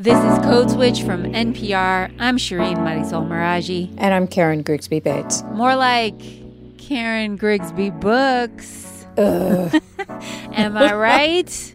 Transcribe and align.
This 0.00 0.16
is 0.16 0.38
Code 0.38 0.70
Switch 0.70 1.02
from 1.02 1.24
NPR. 1.24 2.10
I'm 2.18 2.38
Shireen 2.38 2.78
Marisol 2.78 3.28
Meraji. 3.28 3.92
And 3.98 4.14
I'm 4.14 4.26
Karen 4.26 4.62
Grigsby 4.62 5.00
Bates. 5.00 5.42
More 5.52 5.76
like 5.76 6.18
Karen 6.78 7.36
Grigsby 7.36 7.90
Books. 7.90 9.04
Am 9.18 10.74
I 10.78 10.94
right? 10.94 11.74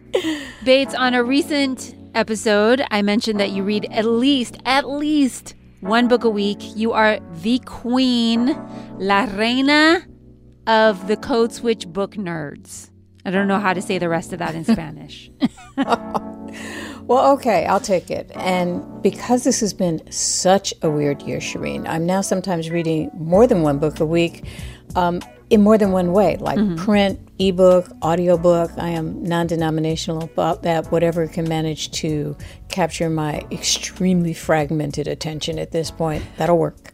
Bates, 0.64 0.92
on 0.92 1.14
a 1.14 1.22
recent 1.22 1.94
episode, 2.16 2.84
I 2.90 3.00
mentioned 3.00 3.38
that 3.38 3.50
you 3.50 3.62
read 3.62 3.86
at 3.92 4.06
least, 4.06 4.56
at 4.64 4.88
least 4.88 5.54
one 5.78 6.08
book 6.08 6.24
a 6.24 6.30
week. 6.30 6.58
You 6.74 6.94
are 6.94 7.20
the 7.42 7.60
queen, 7.60 8.58
la 8.98 9.28
reina 9.36 10.04
of 10.66 11.06
the 11.06 11.16
Code 11.16 11.52
Switch 11.52 11.86
book 11.86 12.16
nerds. 12.16 12.90
I 13.24 13.30
don't 13.30 13.46
know 13.46 13.60
how 13.60 13.72
to 13.72 13.80
say 13.80 13.98
the 13.98 14.08
rest 14.08 14.32
of 14.32 14.40
that 14.40 14.56
in 14.56 14.64
Spanish. 14.64 15.30
well, 17.06 17.32
okay, 17.34 17.66
I'll 17.66 17.80
take 17.80 18.10
it. 18.10 18.30
And 18.34 19.02
because 19.02 19.44
this 19.44 19.60
has 19.60 19.72
been 19.72 20.00
such 20.10 20.74
a 20.82 20.90
weird 20.90 21.22
year, 21.22 21.38
Shireen, 21.38 21.86
I'm 21.88 22.04
now 22.04 22.20
sometimes 22.20 22.70
reading 22.70 23.10
more 23.14 23.46
than 23.46 23.62
one 23.62 23.78
book 23.78 24.00
a 24.00 24.06
week 24.06 24.44
um, 24.96 25.20
in 25.50 25.62
more 25.62 25.78
than 25.78 25.92
one 25.92 26.12
way, 26.12 26.36
like 26.38 26.58
mm-hmm. 26.58 26.74
print, 26.76 27.20
ebook, 27.38 27.88
audiobook. 28.02 28.72
I 28.76 28.88
am 28.88 29.22
non 29.22 29.46
denominational 29.46 30.24
about 30.24 30.64
that, 30.64 30.90
whatever 30.90 31.28
can 31.28 31.48
manage 31.48 31.92
to 31.92 32.36
capture 32.68 33.08
my 33.08 33.46
extremely 33.52 34.34
fragmented 34.34 35.06
attention 35.06 35.58
at 35.58 35.70
this 35.70 35.90
point. 35.92 36.24
That'll 36.36 36.58
work. 36.58 36.92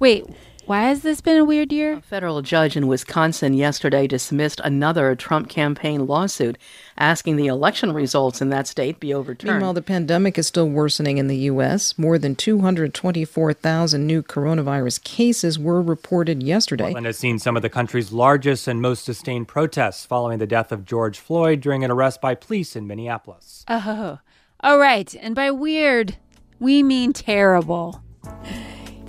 Wait, 0.00 0.26
why 0.66 0.88
has 0.88 1.02
this 1.02 1.20
been 1.20 1.38
a 1.38 1.44
weird 1.44 1.72
year? 1.72 1.92
A 1.92 2.00
federal 2.00 2.42
judge 2.42 2.76
in 2.76 2.88
Wisconsin 2.88 3.54
yesterday 3.54 4.08
dismissed 4.08 4.60
another 4.64 5.14
Trump 5.14 5.48
campaign 5.48 6.08
lawsuit 6.08 6.58
asking 6.98 7.36
the 7.36 7.46
election 7.46 7.92
results 7.92 8.40
in 8.40 8.48
that 8.50 8.66
state 8.66 9.00
be 9.00 9.12
overturned. 9.12 9.54
Meanwhile, 9.54 9.74
the 9.74 9.82
pandemic 9.82 10.38
is 10.38 10.46
still 10.46 10.68
worsening 10.68 11.18
in 11.18 11.26
the 11.26 11.36
U.S. 11.36 11.98
More 11.98 12.18
than 12.18 12.34
224,000 12.34 14.06
new 14.06 14.22
coronavirus 14.22 15.02
cases 15.04 15.58
were 15.58 15.82
reported 15.82 16.42
yesterday. 16.42 16.84
Portland 16.84 17.06
has 17.06 17.18
seen 17.18 17.38
some 17.38 17.56
of 17.56 17.62
the 17.62 17.70
country's 17.70 18.12
largest 18.12 18.68
and 18.68 18.80
most 18.80 19.04
sustained 19.04 19.48
protests 19.48 20.06
following 20.06 20.38
the 20.38 20.46
death 20.46 20.72
of 20.72 20.84
George 20.84 21.18
Floyd 21.18 21.60
during 21.60 21.84
an 21.84 21.90
arrest 21.90 22.20
by 22.20 22.34
police 22.34 22.76
in 22.76 22.86
Minneapolis. 22.86 23.64
Oh, 23.68 24.18
all 24.60 24.78
right. 24.78 25.14
And 25.16 25.34
by 25.34 25.50
weird, 25.50 26.16
we 26.58 26.82
mean 26.82 27.12
terrible 27.12 28.02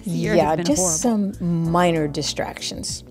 yeah, 0.07 0.55
just 0.55 0.77
horrible. 0.77 1.33
some 1.33 1.71
minor 1.71 2.07
distractions. 2.07 3.03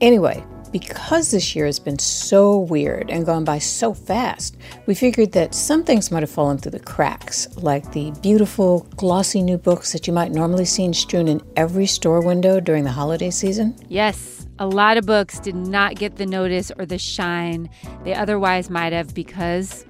Anyway, 0.00 0.44
because 0.66 1.30
this 1.30 1.54
year 1.54 1.66
has 1.66 1.78
been 1.78 1.98
so 1.98 2.58
weird 2.58 3.10
and 3.10 3.26
gone 3.26 3.44
by 3.44 3.58
so 3.58 3.92
fast, 3.92 4.56
we 4.86 4.94
figured 4.94 5.32
that 5.32 5.54
some 5.54 5.84
things 5.84 6.10
might 6.10 6.22
have 6.22 6.30
fallen 6.30 6.58
through 6.58 6.72
the 6.72 6.80
cracks, 6.80 7.48
like 7.56 7.92
the 7.92 8.12
beautiful, 8.22 8.86
glossy 8.96 9.42
new 9.42 9.58
books 9.58 9.92
that 9.92 10.06
you 10.06 10.12
might 10.12 10.32
normally 10.32 10.64
see 10.64 10.92
strewn 10.92 11.28
in 11.28 11.40
every 11.56 11.86
store 11.86 12.24
window 12.24 12.60
during 12.60 12.84
the 12.84 12.92
holiday 12.92 13.30
season. 13.30 13.74
Yes, 13.88 14.46
a 14.58 14.66
lot 14.66 14.96
of 14.96 15.06
books 15.06 15.40
did 15.40 15.54
not 15.54 15.96
get 15.96 16.16
the 16.16 16.26
notice 16.26 16.70
or 16.78 16.86
the 16.86 16.98
shine 16.98 17.68
they 18.04 18.14
otherwise 18.14 18.70
might 18.70 18.92
have 18.92 19.14
because 19.14 19.84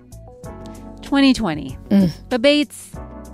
2020. 1.03 1.79
Mm. 1.91 2.13
But 2.29 2.43
Bates, 2.43 2.93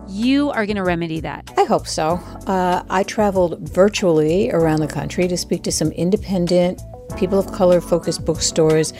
you 0.08 0.50
are 0.50 0.66
going 0.66 0.76
to 0.76 0.82
remedy 0.82 1.20
that. 1.20 1.50
I 1.56 1.64
hope 1.64 1.86
so. 1.86 2.20
Uh, 2.46 2.82
I 2.90 3.02
traveled 3.02 3.66
virtually 3.68 4.50
around 4.50 4.80
the 4.80 4.88
country 4.88 5.26
to 5.28 5.36
speak 5.36 5.62
to 5.64 5.72
some 5.72 5.90
independent, 5.92 6.82
people 7.16 7.38
of 7.38 7.52
color 7.52 7.80
focused 7.80 8.24
bookstores 8.24 8.92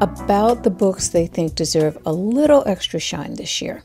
about 0.00 0.62
the 0.62 0.70
books 0.70 1.08
they 1.08 1.26
think 1.26 1.54
deserve 1.54 1.98
a 2.04 2.12
little 2.12 2.62
extra 2.66 3.00
shine 3.00 3.34
this 3.34 3.62
year. 3.62 3.82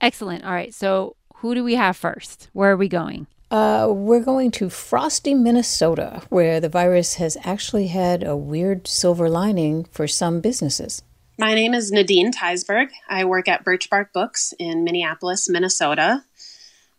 Excellent. 0.00 0.44
All 0.44 0.52
right. 0.52 0.74
So, 0.74 1.16
who 1.36 1.54
do 1.54 1.62
we 1.64 1.74
have 1.74 1.96
first? 1.96 2.48
Where 2.52 2.72
are 2.72 2.76
we 2.76 2.88
going? 2.88 3.26
Uh, 3.50 3.88
we're 3.90 4.22
going 4.22 4.50
to 4.50 4.68
frosty 4.68 5.34
Minnesota, 5.34 6.22
where 6.28 6.60
the 6.60 6.68
virus 6.68 7.14
has 7.14 7.36
actually 7.44 7.86
had 7.86 8.22
a 8.22 8.36
weird 8.36 8.86
silver 8.86 9.28
lining 9.30 9.84
for 9.84 10.06
some 10.06 10.40
businesses. 10.40 11.02
My 11.38 11.54
name 11.54 11.72
is 11.72 11.92
Nadine 11.92 12.32
Teisberg. 12.32 12.88
I 13.08 13.24
work 13.24 13.48
at 13.48 13.64
Birchbark 13.64 14.12
Books 14.12 14.52
in 14.58 14.84
Minneapolis, 14.84 15.48
Minnesota. 15.48 16.24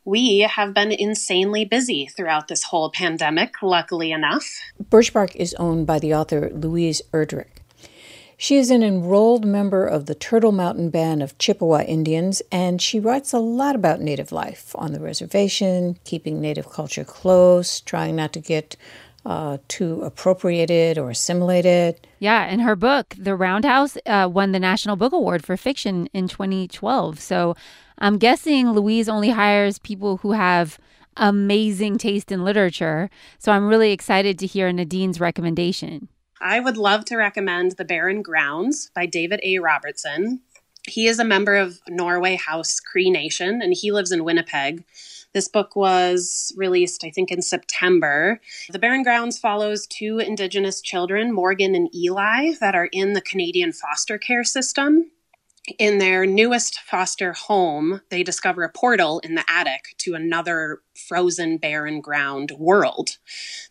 We 0.05 0.39
have 0.39 0.73
been 0.73 0.91
insanely 0.91 1.65
busy 1.65 2.07
throughout 2.07 2.47
this 2.47 2.63
whole 2.63 2.89
pandemic, 2.89 3.61
luckily 3.61 4.11
enough. 4.11 4.47
Birchbark 4.81 5.35
is 5.35 5.53
owned 5.55 5.85
by 5.85 5.99
the 5.99 6.13
author 6.13 6.49
Louise 6.53 7.01
Erdrich. 7.11 7.47
She 8.37 8.55
is 8.55 8.71
an 8.71 8.83
enrolled 8.83 9.43
member 9.43 9.85
of 9.85 10.05
the 10.05 10.15
Turtle 10.15 10.53
Mountain 10.53 10.91
Band 10.91 11.21
of 11.21 11.37
Chippewa 11.37 11.81
Indians, 11.81 12.41
and 12.49 12.81
she 12.81 12.97
writes 12.97 13.33
a 13.33 13.39
lot 13.39 13.75
about 13.75 13.99
Native 13.99 14.31
life 14.31 14.73
on 14.75 14.93
the 14.93 15.01
reservation, 15.01 15.99
keeping 16.05 16.39
Native 16.39 16.69
culture 16.69 17.03
close, 17.03 17.81
trying 17.81 18.15
not 18.15 18.31
to 18.31 18.39
get 18.39 18.77
uh, 19.25 19.57
too 19.67 20.01
appropriated 20.01 20.97
or 20.97 21.09
assimilated. 21.09 22.07
Yeah, 22.19 22.43
and 22.43 22.61
her 22.61 22.75
book, 22.75 23.15
The 23.17 23.35
Roundhouse, 23.35 23.97
uh, 24.05 24.29
won 24.31 24.51
the 24.51 24.59
National 24.59 24.95
Book 24.95 25.13
Award 25.13 25.45
for 25.45 25.57
fiction 25.57 26.07
in 26.13 26.27
2012. 26.27 27.19
So 27.19 27.55
I'm 27.97 28.17
guessing 28.17 28.71
Louise 28.71 29.09
only 29.09 29.29
hires 29.29 29.79
people 29.79 30.17
who 30.17 30.31
have 30.31 30.79
amazing 31.17 31.97
taste 31.97 32.31
in 32.31 32.43
literature. 32.43 33.09
So 33.39 33.51
I'm 33.51 33.67
really 33.67 33.91
excited 33.91 34.39
to 34.39 34.45
hear 34.45 34.71
Nadine's 34.71 35.19
recommendation. 35.19 36.07
I 36.41 36.59
would 36.61 36.77
love 36.77 37.03
to 37.05 37.17
recommend 37.17 37.73
The 37.73 37.85
Barren 37.85 38.21
Grounds 38.21 38.89
by 38.95 39.05
David 39.05 39.41
A. 39.43 39.59
Robertson. 39.59 40.41
He 40.87 41.07
is 41.07 41.19
a 41.19 41.25
member 41.25 41.55
of 41.55 41.79
Norway 41.89 42.35
House 42.35 42.79
Cree 42.79 43.09
Nation 43.09 43.61
and 43.61 43.73
he 43.73 43.91
lives 43.91 44.13
in 44.13 44.23
Winnipeg. 44.23 44.85
This 45.33 45.47
book 45.47 45.75
was 45.75 46.53
released, 46.57 47.03
I 47.03 47.11
think, 47.11 47.31
in 47.31 47.41
September. 47.41 48.39
The 48.71 48.79
Barren 48.79 49.03
Grounds 49.03 49.37
follows 49.37 49.85
two 49.85 50.17
Indigenous 50.19 50.81
children, 50.81 51.31
Morgan 51.31 51.75
and 51.75 51.93
Eli, 51.95 52.53
that 52.59 52.75
are 52.75 52.89
in 52.91 53.13
the 53.13 53.21
Canadian 53.21 53.71
foster 53.71 54.17
care 54.17 54.43
system. 54.43 55.11
In 55.77 55.99
their 55.99 56.25
newest 56.25 56.79
foster 56.79 57.33
home, 57.33 58.01
they 58.09 58.23
discover 58.23 58.63
a 58.63 58.71
portal 58.71 59.19
in 59.19 59.35
the 59.35 59.43
attic 59.47 59.93
to 59.99 60.15
another 60.15 60.81
frozen, 61.07 61.57
barren 61.57 62.01
ground 62.01 62.51
world. 62.57 63.17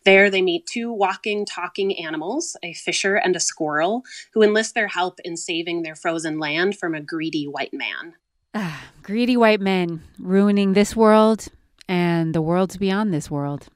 There, 0.04 0.30
they 0.30 0.42
meet 0.42 0.66
two 0.66 0.92
walking, 0.92 1.44
talking 1.44 1.98
animals, 1.98 2.56
a 2.62 2.72
fisher 2.72 3.16
and 3.16 3.34
a 3.34 3.40
squirrel, 3.40 4.04
who 4.32 4.42
enlist 4.42 4.74
their 4.74 4.88
help 4.88 5.18
in 5.24 5.36
saving 5.36 5.82
their 5.82 5.96
frozen 5.96 6.38
land 6.38 6.78
from 6.78 6.94
a 6.94 7.00
greedy 7.00 7.46
white 7.46 7.74
man. 7.74 8.14
Ah, 8.54 8.90
greedy 9.02 9.36
white 9.36 9.60
men 9.60 10.02
ruining 10.18 10.72
this 10.72 10.94
world 10.94 11.48
and 11.88 12.34
the 12.34 12.42
worlds 12.42 12.76
beyond 12.76 13.12
this 13.12 13.30
world. 13.30 13.68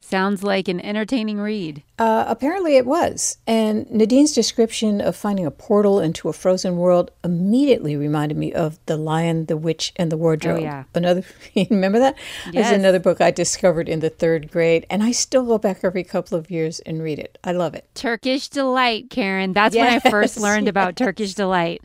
Sounds 0.00 0.44
like 0.44 0.68
an 0.68 0.78
entertaining 0.82 1.40
read. 1.40 1.82
Uh, 1.98 2.26
apparently, 2.28 2.76
it 2.76 2.86
was. 2.86 3.38
And 3.44 3.90
Nadine's 3.90 4.32
description 4.32 5.00
of 5.00 5.16
finding 5.16 5.44
a 5.44 5.50
portal 5.50 5.98
into 5.98 6.28
a 6.28 6.32
frozen 6.32 6.76
world 6.76 7.10
immediately 7.24 7.96
reminded 7.96 8.38
me 8.38 8.52
of 8.52 8.78
The 8.86 8.96
Lion, 8.96 9.46
the 9.46 9.56
Witch, 9.56 9.92
and 9.96 10.12
the 10.12 10.16
Wardrobe. 10.16 10.58
Oh, 10.58 10.62
yeah. 10.62 10.84
Another, 10.94 11.24
remember 11.70 11.98
that? 11.98 12.16
Yes. 12.52 12.70
It's 12.70 12.78
another 12.78 13.00
book 13.00 13.20
I 13.20 13.32
discovered 13.32 13.88
in 13.88 13.98
the 13.98 14.08
third 14.08 14.48
grade, 14.52 14.86
and 14.88 15.02
I 15.02 15.10
still 15.10 15.44
go 15.44 15.58
back 15.58 15.82
every 15.82 16.04
couple 16.04 16.38
of 16.38 16.52
years 16.52 16.78
and 16.78 17.02
read 17.02 17.18
it. 17.18 17.36
I 17.42 17.50
love 17.50 17.74
it. 17.74 17.88
Turkish 17.96 18.48
Delight, 18.48 19.10
Karen. 19.10 19.54
That's 19.54 19.74
yes, 19.74 20.04
when 20.04 20.06
I 20.06 20.10
first 20.16 20.38
learned 20.38 20.66
yes. 20.66 20.70
about 20.70 20.94
Turkish 20.96 21.34
Delight. 21.34 21.82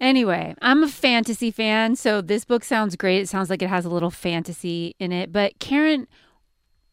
Anyway, 0.00 0.54
I'm 0.60 0.82
a 0.82 0.88
fantasy 0.88 1.50
fan, 1.50 1.96
so 1.96 2.20
this 2.20 2.44
book 2.44 2.64
sounds 2.64 2.96
great. 2.96 3.22
It 3.22 3.28
sounds 3.28 3.50
like 3.50 3.62
it 3.62 3.68
has 3.68 3.84
a 3.84 3.90
little 3.90 4.10
fantasy 4.10 4.94
in 4.98 5.12
it. 5.12 5.32
But 5.32 5.58
Karen, 5.58 6.06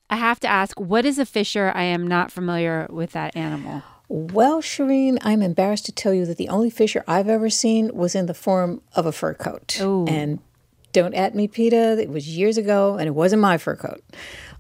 I 0.10 0.16
have 0.16 0.40
to 0.42 0.48
ask, 0.48 0.80
what 0.80 1.06
is 1.06 1.20
a 1.20 1.26
fisher? 1.26 1.72
I 1.74 1.84
am 1.84 2.08
not 2.08 2.32
familiar 2.32 2.88
with 2.90 3.12
that 3.12 3.36
animal. 3.36 3.84
Well, 4.08 4.62
Shireen, 4.62 5.18
I'm 5.22 5.42
embarrassed 5.42 5.86
to 5.88 5.92
tell 5.92 6.14
you 6.14 6.26
that 6.26 6.38
the 6.38 6.50
only 6.50 6.70
fisher 6.70 7.04
I've 7.08 7.30
ever 7.30 7.50
seen 7.50 7.96
was 7.96 8.16
in 8.16 8.28
the 8.28 8.34
form 8.34 8.82
of 8.96 9.06
a 9.06 9.12
fur 9.12 9.34
coat. 9.34 9.80
Ooh. 9.82 10.06
And 10.08 10.40
don't 10.92 11.16
at 11.16 11.34
me, 11.34 11.48
PETA. 11.48 12.00
It 12.00 12.10
was 12.10 12.28
years 12.38 12.58
ago, 12.58 12.96
and 12.96 13.08
it 13.08 13.16
wasn't 13.16 13.42
my 13.42 13.58
fur 13.58 13.76
coat. 13.76 14.04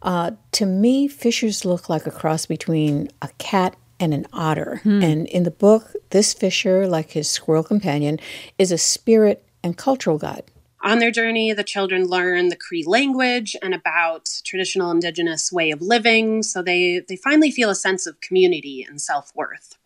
Uh, 0.01 0.31
to 0.53 0.65
me, 0.65 1.07
fishers 1.07 1.63
look 1.63 1.87
like 1.87 2.07
a 2.07 2.11
cross 2.11 2.45
between 2.45 3.09
a 3.21 3.29
cat 3.37 3.75
and 4.03 4.13
an 4.13 4.27
otter. 4.33 4.81
Hmm. 4.83 5.01
And 5.01 5.27
in 5.27 5.43
the 5.43 5.51
book, 5.51 5.93
this 6.09 6.33
fisher, 6.33 6.87
like 6.87 7.11
his 7.11 7.29
squirrel 7.29 7.63
companion, 7.63 8.19
is 8.59 8.71
a 8.71 8.77
spirit 8.77 9.45
and 9.63 9.77
cultural 9.77 10.17
guide. 10.17 10.51
On 10.83 10.99
their 10.99 11.11
journey, 11.11 11.53
the 11.53 11.63
children 11.63 12.07
learn 12.07 12.49
the 12.49 12.57
Cree 12.57 12.83
language 12.85 13.55
and 13.61 13.73
about 13.73 14.29
traditional 14.43 14.91
indigenous 14.91 15.49
way 15.49 15.71
of 15.71 15.81
living, 15.81 16.43
so 16.43 16.61
they, 16.61 17.01
they 17.07 17.15
finally 17.15 17.51
feel 17.51 17.69
a 17.69 17.75
sense 17.75 18.05
of 18.05 18.19
community 18.19 18.85
and 18.87 18.99
self 18.99 19.31
worth. 19.33 19.77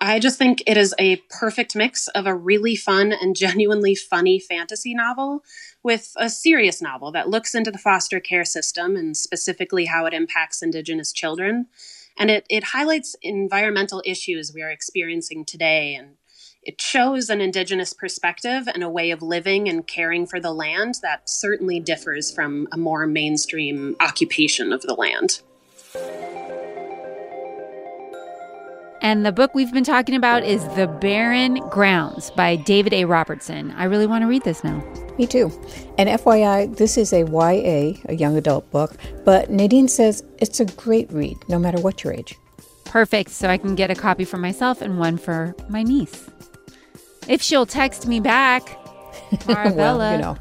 I 0.00 0.20
just 0.20 0.38
think 0.38 0.62
it 0.64 0.76
is 0.76 0.94
a 1.00 1.16
perfect 1.28 1.74
mix 1.74 2.06
of 2.08 2.24
a 2.24 2.34
really 2.34 2.76
fun 2.76 3.12
and 3.12 3.34
genuinely 3.44 3.96
funny 3.96 4.38
fantasy 4.38 4.94
novel 4.94 5.42
with 5.82 6.12
a 6.16 6.30
serious 6.30 6.80
novel 6.80 7.10
that 7.10 7.28
looks 7.28 7.52
into 7.52 7.72
the 7.72 7.78
foster 7.78 8.20
care 8.20 8.44
system 8.44 8.94
and 8.94 9.16
specifically 9.16 9.86
how 9.86 10.06
it 10.06 10.14
impacts 10.14 10.62
Indigenous 10.62 11.12
children 11.12 11.66
and 12.18 12.30
it, 12.30 12.44
it 12.50 12.64
highlights 12.64 13.16
environmental 13.22 14.02
issues 14.04 14.52
we 14.52 14.62
are 14.62 14.70
experiencing 14.70 15.44
today 15.44 15.94
and 15.94 16.16
it 16.64 16.80
shows 16.80 17.30
an 17.30 17.40
indigenous 17.40 17.92
perspective 17.94 18.68
and 18.68 18.82
a 18.82 18.90
way 18.90 19.10
of 19.10 19.22
living 19.22 19.68
and 19.68 19.86
caring 19.86 20.26
for 20.26 20.40
the 20.40 20.52
land 20.52 20.96
that 21.02 21.30
certainly 21.30 21.80
differs 21.80 22.30
from 22.30 22.68
a 22.72 22.76
more 22.76 23.06
mainstream 23.06 23.96
occupation 24.00 24.72
of 24.72 24.82
the 24.82 24.94
land. 24.94 25.40
And 29.00 29.24
the 29.24 29.32
book 29.32 29.54
we've 29.54 29.72
been 29.72 29.84
talking 29.84 30.16
about 30.16 30.44
is 30.44 30.62
The 30.74 30.88
Barren 31.00 31.54
Grounds 31.70 32.32
by 32.32 32.56
David 32.56 32.92
A. 32.92 33.04
Robertson. 33.04 33.70
I 33.70 33.84
really 33.84 34.06
want 34.06 34.22
to 34.22 34.28
read 34.28 34.42
this 34.42 34.62
now. 34.64 34.82
Me 35.18 35.26
too. 35.26 35.50
And 35.98 36.08
FYI, 36.08 36.76
this 36.76 36.96
is 36.96 37.12
a 37.12 37.24
YA, 37.24 38.00
a 38.08 38.14
young 38.14 38.36
adult 38.36 38.70
book, 38.70 38.96
but 39.24 39.50
Nadine 39.50 39.88
says 39.88 40.22
it's 40.38 40.60
a 40.60 40.64
great 40.64 41.12
read, 41.12 41.36
no 41.48 41.58
matter 41.58 41.80
what 41.80 42.04
your 42.04 42.12
age. 42.12 42.36
Perfect, 42.84 43.30
so 43.30 43.48
I 43.48 43.58
can 43.58 43.74
get 43.74 43.90
a 43.90 43.94
copy 43.94 44.24
for 44.24 44.38
myself 44.38 44.80
and 44.80 44.98
one 44.98 45.18
for 45.18 45.54
my 45.68 45.82
niece. 45.82 46.30
If 47.26 47.42
she'll 47.42 47.66
text 47.66 48.06
me 48.06 48.20
back, 48.20 48.62
Marabella. 49.44 49.74
well, 49.76 50.12
you 50.12 50.18
know, 50.18 50.36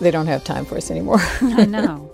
they 0.00 0.10
don't 0.10 0.26
have 0.26 0.44
time 0.44 0.64
for 0.64 0.76
us 0.76 0.90
anymore. 0.90 1.18
I 1.40 1.64
know. 1.64 2.10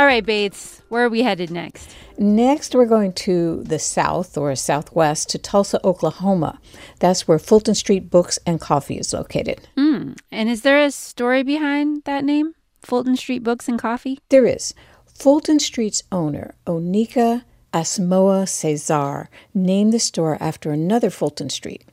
All 0.00 0.06
right, 0.06 0.24
Bates, 0.24 0.80
where 0.88 1.04
are 1.04 1.10
we 1.10 1.24
headed 1.24 1.50
next? 1.50 1.94
Next, 2.16 2.74
we're 2.74 2.86
going 2.86 3.12
to 3.28 3.62
the 3.64 3.78
south 3.78 4.38
or 4.38 4.56
southwest 4.56 5.28
to 5.28 5.38
Tulsa, 5.38 5.78
Oklahoma. 5.84 6.58
That's 7.00 7.28
where 7.28 7.38
Fulton 7.38 7.74
Street 7.74 8.08
Books 8.08 8.38
and 8.46 8.58
Coffee 8.58 8.96
is 8.96 9.12
located. 9.12 9.68
Mm. 9.76 10.18
And 10.32 10.48
is 10.48 10.62
there 10.62 10.82
a 10.82 10.90
story 10.90 11.42
behind 11.42 12.04
that 12.04 12.24
name? 12.24 12.54
Fulton 12.80 13.14
Street 13.14 13.44
Books 13.44 13.68
and 13.68 13.78
Coffee? 13.78 14.18
There 14.30 14.46
is. 14.46 14.72
Fulton 15.04 15.60
Street's 15.60 16.02
owner, 16.10 16.54
Onika 16.66 17.44
Asamoa-Caesar, 17.74 19.28
named 19.52 19.92
the 19.92 20.00
store 20.00 20.38
after 20.40 20.70
another 20.70 21.10
Fulton 21.10 21.50
Street. 21.50 21.84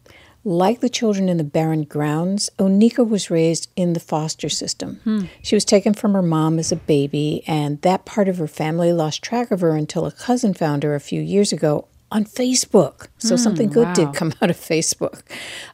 Like 0.44 0.80
the 0.80 0.90
children 0.90 1.28
in 1.28 1.38
the 1.38 1.44
barren 1.44 1.84
grounds, 1.84 2.50
Onika 2.58 3.08
was 3.08 3.30
raised 3.30 3.70
in 3.76 3.94
the 3.94 4.00
foster 4.00 4.48
system. 4.48 5.02
Hmm. 5.04 5.26
She 5.42 5.56
was 5.56 5.66
taken 5.66 5.94
from 5.94 6.14
her 6.14 6.22
mom 6.22 6.58
as 6.58 6.72
a 6.72 6.78
baby, 6.78 7.44
and 7.48 7.82
that 7.82 8.06
part 8.06 8.30
of 8.30 8.38
her 8.38 8.48
family 8.48 8.94
lost 8.94 9.22
track 9.22 9.52
of 9.52 9.62
her 9.62 9.76
until 9.76 10.06
a 10.06 10.12
cousin 10.12 10.54
found 10.54 10.84
her 10.84 10.96
a 10.96 11.02
few 11.02 11.22
years 11.22 11.52
ago 11.52 11.88
on 12.12 12.24
Facebook. 12.24 13.08
So 13.18 13.36
mm, 13.36 13.40
something 13.40 13.70
good 13.70 13.88
wow. 13.88 13.94
did 13.94 14.14
come 14.14 14.34
out 14.42 14.50
of 14.50 14.58
Facebook. 14.58 15.22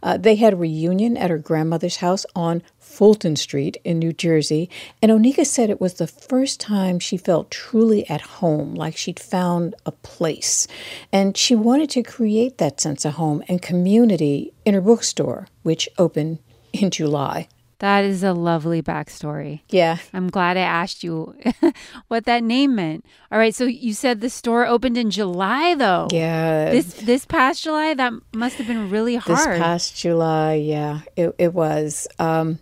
Uh, 0.02 0.18
they 0.18 0.36
had 0.36 0.54
a 0.54 0.58
reunion 0.58 1.18
at 1.18 1.30
her 1.30 1.38
grandmother's 1.38 1.98
house 1.98 2.26
on 2.36 2.64
Fulton 2.94 3.36
Street 3.36 3.78
in 3.84 3.98
New 3.98 4.14
Jersey, 4.14 4.70
and 5.02 5.12
Onika 5.12 5.46
said 5.46 5.70
it 5.70 5.82
was 5.82 5.96
the 5.96 6.06
first 6.06 6.60
time 6.60 7.00
she 7.00 7.18
felt 7.18 7.50
truly 7.50 8.08
at 8.08 8.22
home, 8.22 8.76
like 8.76 8.96
she'd 8.96 9.20
found 9.20 9.74
a 9.86 9.92
place. 9.92 10.68
And 11.12 11.36
she 11.36 11.56
wanted 11.56 11.90
to 11.92 12.04
create 12.04 12.60
that 12.60 12.80
sense 12.80 13.04
of 13.04 13.16
home 13.16 13.44
and 13.48 13.62
community 13.62 14.54
in 14.64 14.76
her 14.76 14.82
bookstore, 14.82 15.48
which 15.64 15.90
opened 15.98 16.38
in 16.72 16.92
July. 16.92 17.48
That 17.80 18.06
is 18.06 18.24
a 18.24 18.32
lovely 18.32 18.82
backstory. 18.82 19.62
Yeah. 19.70 19.98
I'm 20.14 20.30
glad 20.30 20.56
I 20.56 20.62
asked 20.62 21.04
you 21.04 21.36
what 22.08 22.24
that 22.26 22.42
name 22.42 22.76
meant. 22.76 23.06
All 23.30 23.38
right, 23.38 23.54
so 23.54 23.66
you 23.66 23.94
said 23.94 24.22
the 24.22 24.30
store 24.30 24.66
opened 24.66 24.98
in 24.98 25.10
July 25.12 25.76
though. 25.76 26.08
Yeah. 26.10 26.70
This 26.70 26.94
this 26.94 27.26
past 27.26 27.62
July, 27.64 27.94
that 27.96 28.14
must 28.34 28.56
have 28.56 28.68
been 28.68 28.90
really 28.90 29.18
hard. 29.18 29.38
This 29.38 29.46
past 29.60 29.98
July, 29.98 30.54
yeah, 30.54 31.02
it, 31.18 31.36
it 31.38 31.54
was. 31.54 32.08
Um, 32.20 32.60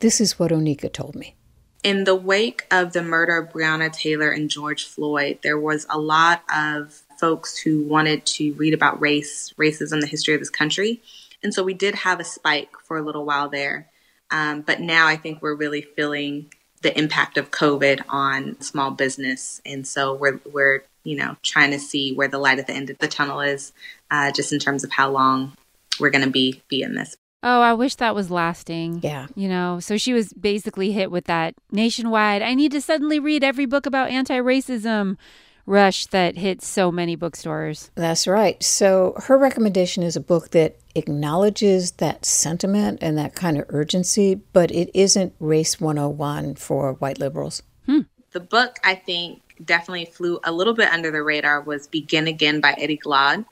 this 0.00 0.20
is 0.20 0.38
what 0.38 0.50
Onika 0.50 0.92
told 0.92 1.14
me. 1.14 1.34
In 1.82 2.04
the 2.04 2.14
wake 2.14 2.66
of 2.70 2.92
the 2.92 3.02
murder 3.02 3.36
of 3.36 3.52
Breonna 3.52 3.92
Taylor 3.92 4.30
and 4.30 4.50
George 4.50 4.84
Floyd, 4.84 5.38
there 5.42 5.58
was 5.58 5.86
a 5.88 5.98
lot 5.98 6.42
of 6.54 7.02
folks 7.18 7.56
who 7.58 7.82
wanted 7.82 8.26
to 8.26 8.52
read 8.54 8.74
about 8.74 9.00
race, 9.00 9.52
racism, 9.58 10.00
the 10.00 10.06
history 10.06 10.34
of 10.34 10.40
this 10.40 10.50
country. 10.50 11.00
And 11.42 11.54
so 11.54 11.62
we 11.62 11.74
did 11.74 11.94
have 11.94 12.20
a 12.20 12.24
spike 12.24 12.70
for 12.84 12.96
a 12.96 13.02
little 13.02 13.24
while 13.24 13.48
there. 13.48 13.88
Um, 14.30 14.62
but 14.62 14.80
now 14.80 15.06
I 15.06 15.16
think 15.16 15.40
we're 15.40 15.54
really 15.54 15.82
feeling 15.82 16.52
the 16.82 16.96
impact 16.96 17.38
of 17.38 17.50
COVID 17.50 18.02
on 18.08 18.60
small 18.60 18.90
business. 18.90 19.60
And 19.64 19.86
so 19.86 20.14
we're, 20.14 20.40
we're, 20.50 20.82
you 21.04 21.16
know, 21.16 21.36
trying 21.42 21.70
to 21.72 21.78
see 21.78 22.12
where 22.12 22.28
the 22.28 22.38
light 22.38 22.58
at 22.58 22.66
the 22.66 22.74
end 22.74 22.90
of 22.90 22.98
the 22.98 23.08
tunnel 23.08 23.40
is, 23.40 23.72
uh, 24.10 24.32
just 24.32 24.52
in 24.52 24.58
terms 24.58 24.84
of 24.84 24.92
how 24.92 25.10
long 25.10 25.52
we're 25.98 26.10
going 26.10 26.24
to 26.24 26.30
be, 26.30 26.62
be 26.68 26.82
in 26.82 26.94
this. 26.94 27.16
Oh, 27.42 27.60
I 27.60 27.72
wish 27.74 27.94
that 27.96 28.14
was 28.14 28.30
lasting. 28.30 29.00
Yeah. 29.02 29.28
You 29.36 29.48
know, 29.48 29.78
so 29.80 29.96
she 29.96 30.12
was 30.12 30.32
basically 30.32 30.92
hit 30.92 31.10
with 31.10 31.26
that 31.26 31.54
nationwide, 31.70 32.42
I 32.42 32.54
need 32.54 32.72
to 32.72 32.80
suddenly 32.80 33.20
read 33.20 33.44
every 33.44 33.66
book 33.66 33.86
about 33.86 34.10
anti 34.10 34.38
racism 34.38 35.16
rush 35.64 36.06
that 36.06 36.38
hit 36.38 36.62
so 36.62 36.90
many 36.90 37.14
bookstores. 37.14 37.90
That's 37.94 38.26
right. 38.26 38.60
So 38.62 39.14
her 39.24 39.36
recommendation 39.36 40.02
is 40.02 40.16
a 40.16 40.20
book 40.20 40.50
that 40.50 40.78
acknowledges 40.94 41.92
that 41.92 42.24
sentiment 42.24 42.98
and 43.02 43.18
that 43.18 43.34
kind 43.34 43.58
of 43.58 43.66
urgency, 43.68 44.34
but 44.34 44.70
it 44.70 44.90
isn't 44.94 45.34
race 45.38 45.78
101 45.78 46.54
for 46.54 46.94
white 46.94 47.18
liberals. 47.18 47.62
Hmm. 47.86 48.00
The 48.32 48.40
book, 48.40 48.78
I 48.82 48.94
think, 48.94 49.42
definitely 49.64 50.06
flew 50.06 50.40
a 50.42 50.52
little 50.52 50.74
bit 50.74 50.88
under 50.88 51.10
the 51.10 51.22
radar 51.22 51.60
was 51.60 51.86
Begin 51.86 52.26
Again 52.26 52.60
by 52.60 52.74
Eddie 52.78 52.98
Glaude. 52.98 53.44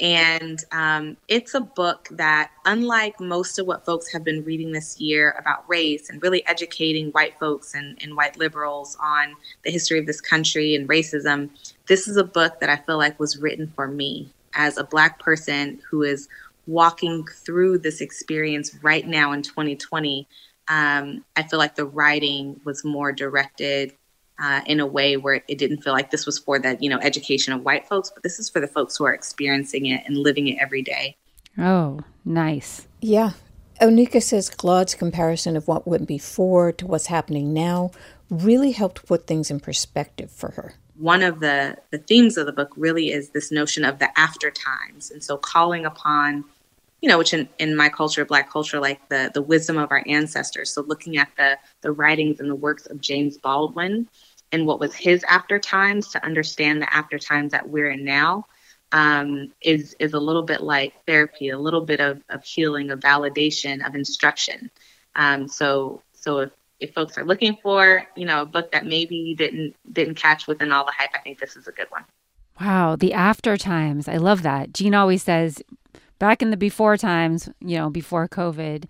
And 0.00 0.62
um, 0.72 1.16
it's 1.28 1.54
a 1.54 1.60
book 1.60 2.08
that, 2.10 2.50
unlike 2.64 3.20
most 3.20 3.58
of 3.60 3.66
what 3.66 3.84
folks 3.84 4.12
have 4.12 4.24
been 4.24 4.44
reading 4.44 4.72
this 4.72 5.00
year 5.00 5.36
about 5.38 5.68
race 5.68 6.10
and 6.10 6.20
really 6.20 6.44
educating 6.46 7.10
white 7.10 7.38
folks 7.38 7.74
and, 7.74 7.96
and 8.02 8.16
white 8.16 8.36
liberals 8.36 8.96
on 9.00 9.34
the 9.62 9.70
history 9.70 10.00
of 10.00 10.06
this 10.06 10.20
country 10.20 10.74
and 10.74 10.88
racism, 10.88 11.48
this 11.86 12.08
is 12.08 12.16
a 12.16 12.24
book 12.24 12.58
that 12.58 12.70
I 12.70 12.76
feel 12.76 12.98
like 12.98 13.20
was 13.20 13.38
written 13.38 13.72
for 13.76 13.86
me 13.86 14.32
as 14.54 14.78
a 14.78 14.84
Black 14.84 15.20
person 15.20 15.80
who 15.88 16.02
is 16.02 16.28
walking 16.66 17.24
through 17.26 17.78
this 17.78 18.00
experience 18.00 18.76
right 18.82 19.06
now 19.06 19.32
in 19.32 19.42
2020. 19.42 20.26
Um, 20.66 21.24
I 21.36 21.42
feel 21.44 21.58
like 21.58 21.76
the 21.76 21.84
writing 21.84 22.60
was 22.64 22.84
more 22.84 23.12
directed 23.12 23.92
uh, 24.38 24.60
in 24.66 24.80
a 24.80 24.86
way 24.86 25.16
where 25.16 25.42
it 25.48 25.58
didn't 25.58 25.82
feel 25.82 25.92
like 25.92 26.10
this 26.10 26.26
was 26.26 26.38
for 26.38 26.58
the 26.58 26.76
you 26.80 26.90
know 26.90 26.98
education 27.00 27.52
of 27.52 27.64
white 27.64 27.86
folks, 27.86 28.10
but 28.10 28.22
this 28.22 28.38
is 28.38 28.48
for 28.48 28.60
the 28.60 28.66
folks 28.66 28.96
who 28.96 29.04
are 29.04 29.14
experiencing 29.14 29.86
it 29.86 30.02
and 30.06 30.16
living 30.16 30.48
it 30.48 30.58
every 30.60 30.82
day. 30.82 31.16
Oh, 31.58 32.00
nice. 32.24 32.86
Yeah. 33.00 33.32
Onika 33.80 34.22
says 34.22 34.50
Glaude's 34.50 34.94
comparison 34.94 35.56
of 35.56 35.66
what 35.66 35.86
went 35.86 36.06
before 36.06 36.72
to 36.72 36.86
what's 36.86 37.06
happening 37.06 37.52
now 37.52 37.90
really 38.30 38.72
helped 38.72 39.06
put 39.06 39.26
things 39.26 39.50
in 39.50 39.60
perspective 39.60 40.30
for 40.30 40.50
her. 40.52 40.74
One 40.96 41.22
of 41.22 41.40
the, 41.40 41.76
the 41.90 41.98
themes 41.98 42.36
of 42.36 42.46
the 42.46 42.52
book 42.52 42.72
really 42.76 43.10
is 43.10 43.30
this 43.30 43.50
notion 43.50 43.84
of 43.84 43.98
the 43.98 44.16
after 44.18 44.50
times. 44.50 45.10
And 45.10 45.22
so 45.22 45.36
calling 45.36 45.84
upon, 45.84 46.44
you 47.04 47.10
know, 47.10 47.18
which 47.18 47.34
in, 47.34 47.46
in 47.58 47.76
my 47.76 47.90
culture, 47.90 48.24
black 48.24 48.50
culture, 48.50 48.80
like 48.80 49.10
the, 49.10 49.30
the 49.34 49.42
wisdom 49.42 49.76
of 49.76 49.90
our 49.90 50.02
ancestors. 50.06 50.72
So 50.72 50.80
looking 50.80 51.18
at 51.18 51.28
the, 51.36 51.58
the 51.82 51.92
writings 51.92 52.40
and 52.40 52.48
the 52.48 52.54
works 52.54 52.86
of 52.86 52.98
James 52.98 53.36
Baldwin 53.36 54.08
and 54.52 54.66
what 54.66 54.80
was 54.80 54.94
his 54.94 55.22
after 55.24 55.58
times 55.58 56.12
to 56.12 56.24
understand 56.24 56.80
the 56.80 56.90
after 56.90 57.18
times 57.18 57.52
that 57.52 57.68
we're 57.68 57.90
in 57.90 58.06
now 58.06 58.46
um, 58.92 59.52
is 59.60 59.94
is 59.98 60.14
a 60.14 60.18
little 60.18 60.44
bit 60.44 60.62
like 60.62 60.94
therapy, 61.06 61.50
a 61.50 61.58
little 61.58 61.82
bit 61.82 62.00
of, 62.00 62.22
of 62.30 62.42
healing, 62.42 62.90
of 62.90 63.00
validation, 63.00 63.86
of 63.86 63.94
instruction. 63.94 64.70
Um, 65.14 65.46
so 65.46 66.00
so 66.14 66.38
if, 66.38 66.52
if 66.80 66.94
folks 66.94 67.18
are 67.18 67.24
looking 67.26 67.58
for 67.62 68.06
you 68.16 68.24
know 68.24 68.40
a 68.40 68.46
book 68.46 68.72
that 68.72 68.86
maybe 68.86 69.16
you 69.16 69.36
didn't 69.36 69.76
didn't 69.92 70.14
catch 70.14 70.46
within 70.46 70.72
all 70.72 70.86
the 70.86 70.92
hype, 70.96 71.10
I 71.14 71.18
think 71.18 71.38
this 71.38 71.54
is 71.54 71.68
a 71.68 71.72
good 71.72 71.90
one. 71.90 72.04
Wow, 72.58 72.96
the 72.96 73.12
after 73.12 73.58
times. 73.58 74.08
I 74.08 74.16
love 74.16 74.42
that. 74.42 74.72
Gene 74.72 74.94
always 74.94 75.22
says 75.22 75.62
back 76.24 76.40
in 76.40 76.50
the 76.50 76.56
before 76.56 76.96
times, 76.96 77.50
you 77.60 77.76
know, 77.76 77.90
before 77.90 78.26
COVID. 78.26 78.86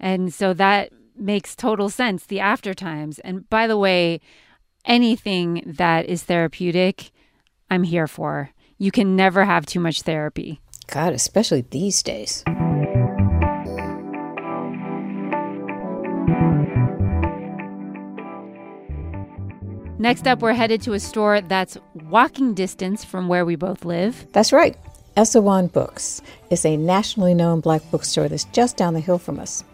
And 0.00 0.32
so 0.32 0.54
that 0.54 0.90
makes 1.18 1.54
total 1.54 1.90
sense, 1.90 2.24
the 2.24 2.40
after 2.40 2.72
times. 2.72 3.18
And 3.18 3.46
by 3.50 3.66
the 3.66 3.76
way, 3.76 4.22
anything 4.86 5.62
that 5.66 6.06
is 6.06 6.22
therapeutic, 6.22 7.10
I'm 7.68 7.82
here 7.82 8.06
for. 8.06 8.52
You 8.78 8.90
can 8.90 9.16
never 9.16 9.44
have 9.44 9.66
too 9.66 9.80
much 9.80 10.00
therapy. 10.00 10.62
God, 10.86 11.12
especially 11.12 11.60
these 11.60 12.02
days. 12.02 12.42
Next 19.98 20.26
up, 20.26 20.40
we're 20.40 20.54
headed 20.54 20.80
to 20.82 20.94
a 20.94 21.00
store 21.00 21.42
that's 21.42 21.76
walking 22.08 22.54
distance 22.54 23.04
from 23.04 23.28
where 23.28 23.44
we 23.44 23.56
both 23.56 23.84
live. 23.84 24.26
That's 24.32 24.54
right. 24.54 24.74
Eso 25.18 25.40
Won 25.40 25.66
Books 25.66 26.22
is 26.48 26.64
a 26.64 26.76
nationally 26.76 27.34
known 27.34 27.58
black 27.58 27.82
bookstore 27.90 28.28
that's 28.28 28.44
just 28.44 28.76
down 28.76 28.94
the 28.94 29.00
hill 29.00 29.18
from 29.18 29.40
us. 29.40 29.64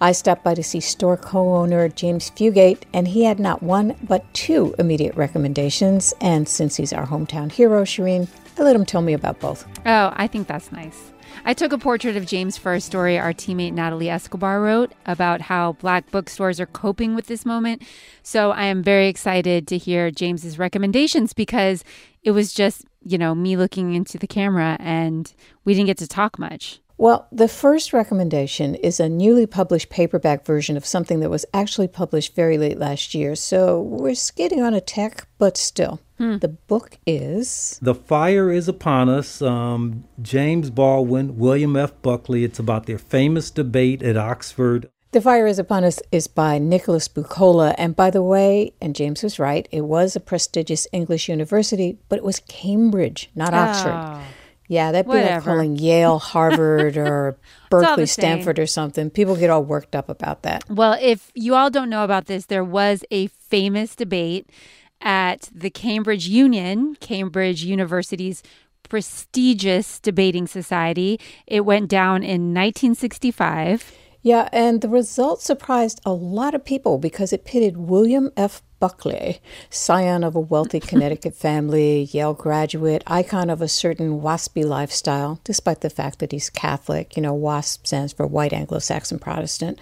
I 0.00 0.10
stopped 0.10 0.42
by 0.42 0.54
to 0.54 0.62
see 0.64 0.80
store 0.80 1.16
co 1.16 1.54
owner 1.54 1.88
James 1.88 2.32
Fugate, 2.32 2.82
and 2.92 3.06
he 3.06 3.22
had 3.22 3.38
not 3.38 3.62
one 3.62 3.94
but 4.02 4.24
two 4.34 4.74
immediate 4.76 5.14
recommendations. 5.14 6.14
And 6.20 6.48
since 6.48 6.74
he's 6.74 6.92
our 6.92 7.06
hometown 7.06 7.52
hero, 7.52 7.84
Shireen, 7.84 8.26
I 8.58 8.62
let 8.64 8.74
him 8.74 8.84
tell 8.84 9.00
me 9.00 9.12
about 9.12 9.38
both. 9.38 9.68
Oh, 9.86 10.12
I 10.16 10.26
think 10.26 10.48
that's 10.48 10.72
nice. 10.72 11.12
I 11.44 11.54
took 11.54 11.72
a 11.72 11.78
portrait 11.78 12.16
of 12.16 12.26
James 12.26 12.58
for 12.58 12.74
a 12.74 12.80
story 12.80 13.20
our 13.20 13.32
teammate 13.32 13.74
Natalie 13.74 14.10
Escobar 14.10 14.60
wrote 14.60 14.94
about 15.06 15.42
how 15.42 15.74
black 15.74 16.10
bookstores 16.10 16.58
are 16.58 16.66
coping 16.66 17.14
with 17.14 17.28
this 17.28 17.46
moment. 17.46 17.84
So 18.24 18.50
I 18.50 18.64
am 18.64 18.82
very 18.82 19.06
excited 19.06 19.68
to 19.68 19.78
hear 19.78 20.10
James's 20.10 20.58
recommendations 20.58 21.34
because 21.34 21.84
it 22.24 22.32
was 22.32 22.52
just, 22.52 22.84
you 23.04 23.18
know, 23.18 23.34
me 23.34 23.56
looking 23.56 23.94
into 23.94 24.18
the 24.18 24.26
camera 24.26 24.76
and 24.80 25.32
we 25.64 25.74
didn't 25.74 25.86
get 25.86 25.98
to 25.98 26.08
talk 26.08 26.38
much. 26.38 26.80
Well, 27.00 27.28
the 27.30 27.46
first 27.46 27.92
recommendation 27.92 28.74
is 28.74 28.98
a 28.98 29.08
newly 29.08 29.46
published 29.46 29.88
paperback 29.88 30.44
version 30.44 30.76
of 30.76 30.84
something 30.84 31.20
that 31.20 31.30
was 31.30 31.46
actually 31.54 31.86
published 31.86 32.34
very 32.34 32.58
late 32.58 32.76
last 32.76 33.14
year. 33.14 33.36
So 33.36 33.80
we're 33.80 34.16
skating 34.16 34.62
on 34.62 34.74
a 34.74 34.80
tech, 34.80 35.28
but 35.38 35.56
still. 35.56 36.00
Hmm. 36.18 36.38
The 36.38 36.48
book 36.48 36.98
is 37.06 37.78
The 37.80 37.94
Fire 37.94 38.50
is 38.50 38.66
Upon 38.66 39.08
Us. 39.08 39.40
Um, 39.40 40.04
James 40.20 40.70
Baldwin, 40.70 41.38
William 41.38 41.76
F. 41.76 42.02
Buckley. 42.02 42.42
It's 42.42 42.58
about 42.58 42.86
their 42.86 42.98
famous 42.98 43.52
debate 43.52 44.02
at 44.02 44.16
Oxford. 44.16 44.90
The 45.10 45.22
Fire 45.22 45.46
is 45.46 45.58
Upon 45.58 45.84
Us 45.84 46.00
is 46.12 46.26
by 46.26 46.58
Nicholas 46.58 47.08
Buccola. 47.08 47.74
And 47.78 47.96
by 47.96 48.10
the 48.10 48.22
way, 48.22 48.74
and 48.78 48.94
James 48.94 49.22
was 49.22 49.38
right, 49.38 49.66
it 49.72 49.82
was 49.82 50.14
a 50.14 50.20
prestigious 50.20 50.86
English 50.92 51.30
university, 51.30 51.96
but 52.10 52.18
it 52.18 52.24
was 52.24 52.40
Cambridge, 52.40 53.30
not 53.34 53.54
ah. 53.54 53.68
Oxford. 53.68 53.94
Oh. 53.94 54.22
Yeah, 54.70 54.92
that'd 54.92 55.06
be 55.06 55.16
Whatever. 55.16 55.34
like 55.34 55.44
calling 55.44 55.76
Yale, 55.76 56.18
Harvard, 56.18 56.98
or 56.98 57.38
Berkeley, 57.70 58.04
Stanford, 58.04 58.58
or 58.58 58.66
something. 58.66 59.08
People 59.08 59.34
get 59.34 59.48
all 59.48 59.64
worked 59.64 59.96
up 59.96 60.10
about 60.10 60.42
that. 60.42 60.68
Well, 60.68 60.98
if 61.00 61.32
you 61.34 61.54
all 61.54 61.70
don't 61.70 61.88
know 61.88 62.04
about 62.04 62.26
this, 62.26 62.44
there 62.44 62.62
was 62.62 63.02
a 63.10 63.28
famous 63.28 63.96
debate 63.96 64.50
at 65.00 65.48
the 65.54 65.70
Cambridge 65.70 66.28
Union, 66.28 66.96
Cambridge 66.96 67.64
University's 67.64 68.42
prestigious 68.82 70.00
debating 70.00 70.46
society. 70.46 71.18
It 71.46 71.62
went 71.62 71.88
down 71.88 72.22
in 72.22 72.52
1965. 72.52 73.90
Yeah, 74.22 74.48
and 74.52 74.80
the 74.80 74.88
result 74.88 75.40
surprised 75.42 76.00
a 76.04 76.12
lot 76.12 76.54
of 76.54 76.64
people 76.64 76.98
because 76.98 77.32
it 77.32 77.44
pitted 77.44 77.76
William 77.76 78.30
F. 78.36 78.62
Buckley, 78.80 79.40
scion 79.70 80.22
of 80.24 80.34
a 80.36 80.40
wealthy 80.40 80.80
Connecticut 80.90 81.34
family, 81.34 82.08
Yale 82.12 82.34
graduate, 82.34 83.02
icon 83.06 83.50
of 83.50 83.62
a 83.62 83.68
certain 83.68 84.20
waspy 84.20 84.64
lifestyle, 84.64 85.40
despite 85.44 85.80
the 85.80 85.90
fact 85.90 86.18
that 86.18 86.32
he's 86.32 86.50
Catholic. 86.50 87.16
You 87.16 87.22
know, 87.22 87.34
WASP 87.34 87.86
stands 87.86 88.12
for 88.12 88.26
White 88.26 88.52
Anglo 88.52 88.78
Saxon 88.78 89.18
Protestant. 89.18 89.78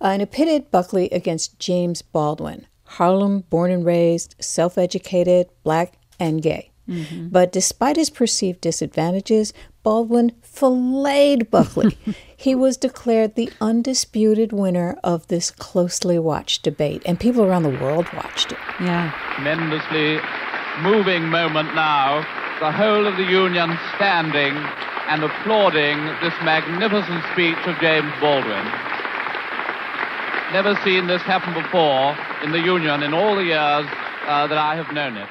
Uh, 0.00 0.08
and 0.08 0.22
it 0.22 0.30
pitted 0.30 0.70
Buckley 0.70 1.08
against 1.10 1.58
James 1.58 2.02
Baldwin, 2.02 2.66
Harlem 2.84 3.40
born 3.50 3.70
and 3.70 3.84
raised, 3.84 4.34
self 4.40 4.78
educated, 4.78 5.48
black, 5.62 5.94
and 6.18 6.42
gay. 6.42 6.70
Mm-hmm. 6.90 7.28
But 7.28 7.52
despite 7.52 7.96
his 7.96 8.10
perceived 8.10 8.60
disadvantages, 8.60 9.54
Baldwin 9.82 10.32
filleted 10.42 11.50
Buckley. 11.50 11.96
he 12.36 12.54
was 12.54 12.76
declared 12.76 13.34
the 13.34 13.50
undisputed 13.60 14.52
winner 14.52 14.98
of 15.02 15.26
this 15.28 15.50
closely 15.50 16.18
watched 16.18 16.62
debate, 16.62 17.02
and 17.06 17.18
people 17.18 17.44
around 17.44 17.62
the 17.62 17.78
world 17.80 18.06
watched 18.12 18.52
it. 18.52 18.58
Yeah. 18.80 19.12
Tremendously 19.36 20.20
moving 20.82 21.24
moment 21.28 21.74
now. 21.74 22.26
The 22.60 22.72
whole 22.72 23.06
of 23.06 23.16
the 23.16 23.24
Union 23.24 23.78
standing 23.96 24.54
and 25.08 25.24
applauding 25.24 25.96
this 26.20 26.34
magnificent 26.44 27.24
speech 27.32 27.56
of 27.66 27.74
James 27.80 28.12
Baldwin. 28.20 28.64
Never 30.52 30.78
seen 30.84 31.06
this 31.06 31.22
happen 31.22 31.54
before 31.54 32.16
in 32.44 32.52
the 32.52 32.60
Union 32.60 33.02
in 33.02 33.14
all 33.14 33.34
the 33.36 33.44
years 33.44 33.86
uh, 34.26 34.46
that 34.46 34.58
I 34.58 34.76
have 34.76 34.92
known 34.92 35.16
it. 35.16 35.28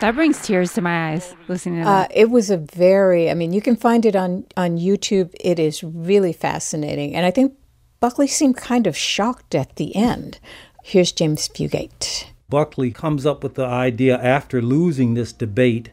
That 0.00 0.16
brings 0.16 0.42
tears 0.42 0.72
to 0.74 0.82
my 0.82 1.12
eyes 1.12 1.34
listening 1.48 1.78
to 1.80 1.84
that. 1.84 2.10
Uh, 2.10 2.12
it 2.14 2.30
was 2.30 2.50
a 2.50 2.58
very, 2.58 3.30
I 3.30 3.34
mean, 3.34 3.52
you 3.52 3.62
can 3.62 3.76
find 3.76 4.04
it 4.04 4.16
on, 4.16 4.44
on 4.56 4.76
YouTube. 4.76 5.34
It 5.40 5.58
is 5.58 5.82
really 5.82 6.32
fascinating. 6.32 7.14
And 7.14 7.24
I 7.24 7.30
think 7.30 7.54
Buckley 8.00 8.26
seemed 8.26 8.56
kind 8.56 8.86
of 8.86 8.96
shocked 8.96 9.54
at 9.54 9.76
the 9.76 9.94
end. 9.96 10.40
Here's 10.82 11.12
James 11.12 11.48
Fugate. 11.48 12.26
Buckley 12.50 12.90
comes 12.90 13.24
up 13.24 13.42
with 13.42 13.54
the 13.54 13.64
idea 13.64 14.18
after 14.18 14.60
losing 14.60 15.14
this 15.14 15.32
debate 15.32 15.90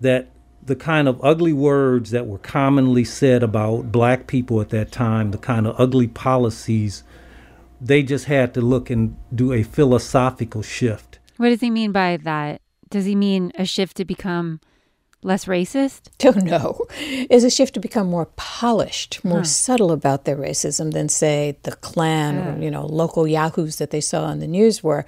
that 0.00 0.28
the 0.62 0.76
kind 0.76 1.08
of 1.08 1.22
ugly 1.24 1.52
words 1.52 2.10
that 2.10 2.26
were 2.26 2.38
commonly 2.38 3.04
said 3.04 3.42
about 3.42 3.92
black 3.92 4.26
people 4.26 4.60
at 4.60 4.70
that 4.70 4.92
time, 4.92 5.30
the 5.30 5.38
kind 5.38 5.66
of 5.66 5.78
ugly 5.78 6.08
policies, 6.08 7.02
they 7.80 8.02
just 8.02 8.26
had 8.26 8.52
to 8.54 8.60
look 8.60 8.90
and 8.90 9.16
do 9.34 9.52
a 9.52 9.62
philosophical 9.62 10.62
shift. 10.62 11.18
What 11.36 11.48
does 11.48 11.60
he 11.60 11.70
mean 11.70 11.92
by 11.92 12.16
that? 12.18 12.60
Does 12.94 13.06
he 13.06 13.16
mean 13.16 13.50
a 13.56 13.64
shift 13.64 13.96
to 13.96 14.04
become 14.04 14.60
less 15.20 15.46
racist? 15.46 16.10
Oh, 16.24 16.30
no. 16.30 16.86
Is 17.28 17.42
a 17.42 17.50
shift 17.50 17.74
to 17.74 17.80
become 17.80 18.06
more 18.06 18.26
polished, 18.36 19.24
more 19.24 19.38
huh. 19.38 19.44
subtle 19.44 19.90
about 19.90 20.26
their 20.26 20.36
racism 20.36 20.92
than, 20.92 21.08
say, 21.08 21.58
the 21.64 21.72
Klan 21.72 22.38
or, 22.38 22.62
you 22.62 22.70
know, 22.70 22.86
local 22.86 23.26
yahoos 23.26 23.78
that 23.78 23.90
they 23.90 24.00
saw 24.00 24.26
on 24.26 24.38
the 24.38 24.46
news 24.46 24.84
were. 24.84 25.06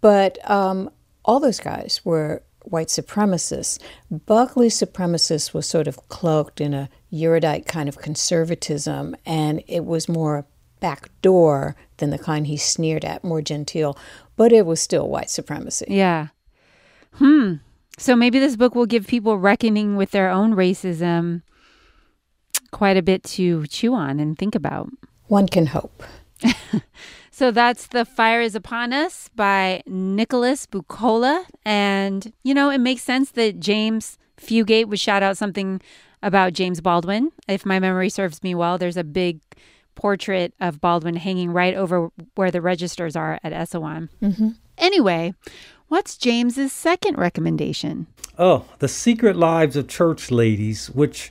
But 0.00 0.38
um, 0.48 0.90
all 1.24 1.40
those 1.40 1.58
guys 1.58 2.00
were 2.04 2.44
white 2.60 2.86
supremacists. 2.86 3.80
Buckley's 4.12 4.78
supremacists 4.78 5.52
was 5.52 5.66
sort 5.66 5.88
of 5.88 6.08
cloaked 6.08 6.60
in 6.60 6.72
a 6.72 6.88
erudite 7.12 7.66
kind 7.66 7.88
of 7.88 7.98
conservatism, 7.98 9.16
and 9.26 9.60
it 9.66 9.84
was 9.84 10.08
more 10.08 10.46
backdoor 10.78 11.74
than 11.96 12.10
the 12.10 12.18
kind 12.18 12.46
he 12.46 12.56
sneered 12.56 13.04
at, 13.04 13.24
more 13.24 13.42
genteel, 13.42 13.98
but 14.36 14.52
it 14.52 14.66
was 14.66 14.80
still 14.80 15.08
white 15.08 15.30
supremacy. 15.30 15.86
Yeah. 15.88 16.28
Hmm. 17.16 17.54
So 17.98 18.16
maybe 18.16 18.38
this 18.38 18.56
book 18.56 18.74
will 18.74 18.86
give 18.86 19.06
people 19.06 19.38
reckoning 19.38 19.96
with 19.96 20.10
their 20.10 20.30
own 20.30 20.54
racism 20.54 21.42
quite 22.72 22.96
a 22.96 23.02
bit 23.02 23.22
to 23.22 23.66
chew 23.66 23.94
on 23.94 24.18
and 24.18 24.36
think 24.36 24.54
about. 24.54 24.90
One 25.28 25.46
can 25.46 25.66
hope. 25.66 26.02
so 27.30 27.50
that's 27.50 27.86
The 27.86 28.04
Fire 28.04 28.40
is 28.40 28.54
Upon 28.54 28.92
Us 28.92 29.30
by 29.34 29.82
Nicholas 29.86 30.66
Buccola. 30.66 31.46
And, 31.64 32.32
you 32.42 32.52
know, 32.52 32.70
it 32.70 32.78
makes 32.78 33.02
sense 33.02 33.30
that 33.32 33.60
James 33.60 34.18
Fugate 34.36 34.86
would 34.86 35.00
shout 35.00 35.22
out 35.22 35.36
something 35.36 35.80
about 36.22 36.52
James 36.52 36.80
Baldwin. 36.80 37.30
If 37.46 37.64
my 37.64 37.78
memory 37.78 38.08
serves 38.08 38.42
me 38.42 38.54
well, 38.54 38.76
there's 38.76 38.96
a 38.96 39.04
big 39.04 39.40
portrait 39.94 40.52
of 40.60 40.80
Baldwin 40.80 41.16
hanging 41.16 41.52
right 41.52 41.74
over 41.74 42.10
where 42.34 42.50
the 42.50 42.60
registers 42.60 43.14
are 43.14 43.38
at 43.44 43.52
Eso 43.52 43.80
Won. 43.80 44.08
Mm-hmm. 44.20 44.48
Anyway, 44.78 45.34
What's 45.88 46.16
James's 46.16 46.72
second 46.72 47.18
recommendation? 47.18 48.06
Oh, 48.38 48.64
The 48.78 48.88
Secret 48.88 49.36
Lives 49.36 49.76
of 49.76 49.86
Church 49.86 50.30
Ladies, 50.30 50.90
which 50.90 51.30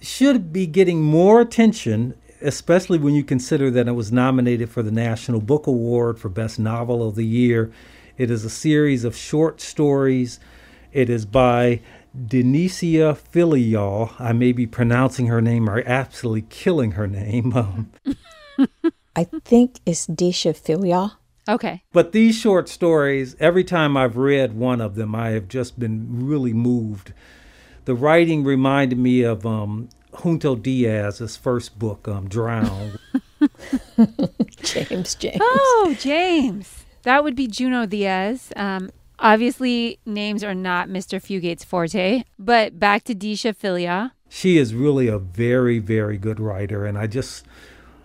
should 0.00 0.52
be 0.52 0.66
getting 0.66 1.00
more 1.00 1.40
attention, 1.40 2.14
especially 2.42 2.98
when 2.98 3.14
you 3.14 3.22
consider 3.24 3.70
that 3.70 3.88
it 3.88 3.92
was 3.92 4.10
nominated 4.12 4.68
for 4.68 4.82
the 4.82 4.90
National 4.90 5.40
Book 5.40 5.66
Award 5.66 6.18
for 6.18 6.28
Best 6.28 6.58
Novel 6.58 7.06
of 7.06 7.14
the 7.14 7.24
Year. 7.24 7.72
It 8.18 8.30
is 8.30 8.44
a 8.44 8.50
series 8.50 9.04
of 9.04 9.16
short 9.16 9.60
stories. 9.60 10.40
It 10.92 11.08
is 11.08 11.24
by 11.24 11.80
Dionysia 12.26 13.14
Filial. 13.14 14.10
I 14.18 14.32
may 14.32 14.52
be 14.52 14.66
pronouncing 14.66 15.28
her 15.28 15.40
name 15.40 15.70
or 15.70 15.82
absolutely 15.86 16.42
killing 16.42 16.92
her 16.92 17.06
name. 17.06 17.52
Um, 18.58 18.66
I 19.16 19.24
think 19.24 19.80
it's 19.86 20.06
Disha 20.06 20.54
Filial. 20.54 21.12
Okay. 21.48 21.82
But 21.92 22.12
these 22.12 22.36
short 22.36 22.68
stories, 22.68 23.36
every 23.40 23.64
time 23.64 23.96
I've 23.96 24.16
read 24.16 24.54
one 24.54 24.80
of 24.80 24.94
them, 24.94 25.14
I 25.14 25.30
have 25.30 25.48
just 25.48 25.78
been 25.78 26.26
really 26.26 26.52
moved. 26.52 27.12
The 27.86 27.94
writing 27.94 28.44
reminded 28.44 28.98
me 28.98 29.22
of 29.22 29.46
um, 29.46 29.88
Junto 30.22 30.56
Diaz's 30.56 31.36
first 31.36 31.78
book, 31.78 32.06
um, 32.06 32.28
Drown. 32.28 32.98
James, 34.62 35.14
James. 35.14 35.38
Oh, 35.40 35.96
James. 35.98 36.84
That 37.02 37.24
would 37.24 37.34
be 37.34 37.46
Junot 37.46 37.90
Diaz. 37.90 38.52
Um, 38.56 38.90
obviously, 39.18 39.98
names 40.04 40.44
are 40.44 40.54
not 40.54 40.88
Mr. 40.88 41.20
Fugate's 41.22 41.64
forte, 41.64 42.24
but 42.38 42.78
back 42.78 43.04
to 43.04 43.14
Deesha 43.14 43.56
Philyaw. 43.56 44.12
She 44.28 44.58
is 44.58 44.74
really 44.74 45.08
a 45.08 45.18
very, 45.18 45.78
very 45.78 46.18
good 46.18 46.38
writer, 46.38 46.86
and 46.86 46.96
I 46.98 47.06
just 47.06 47.44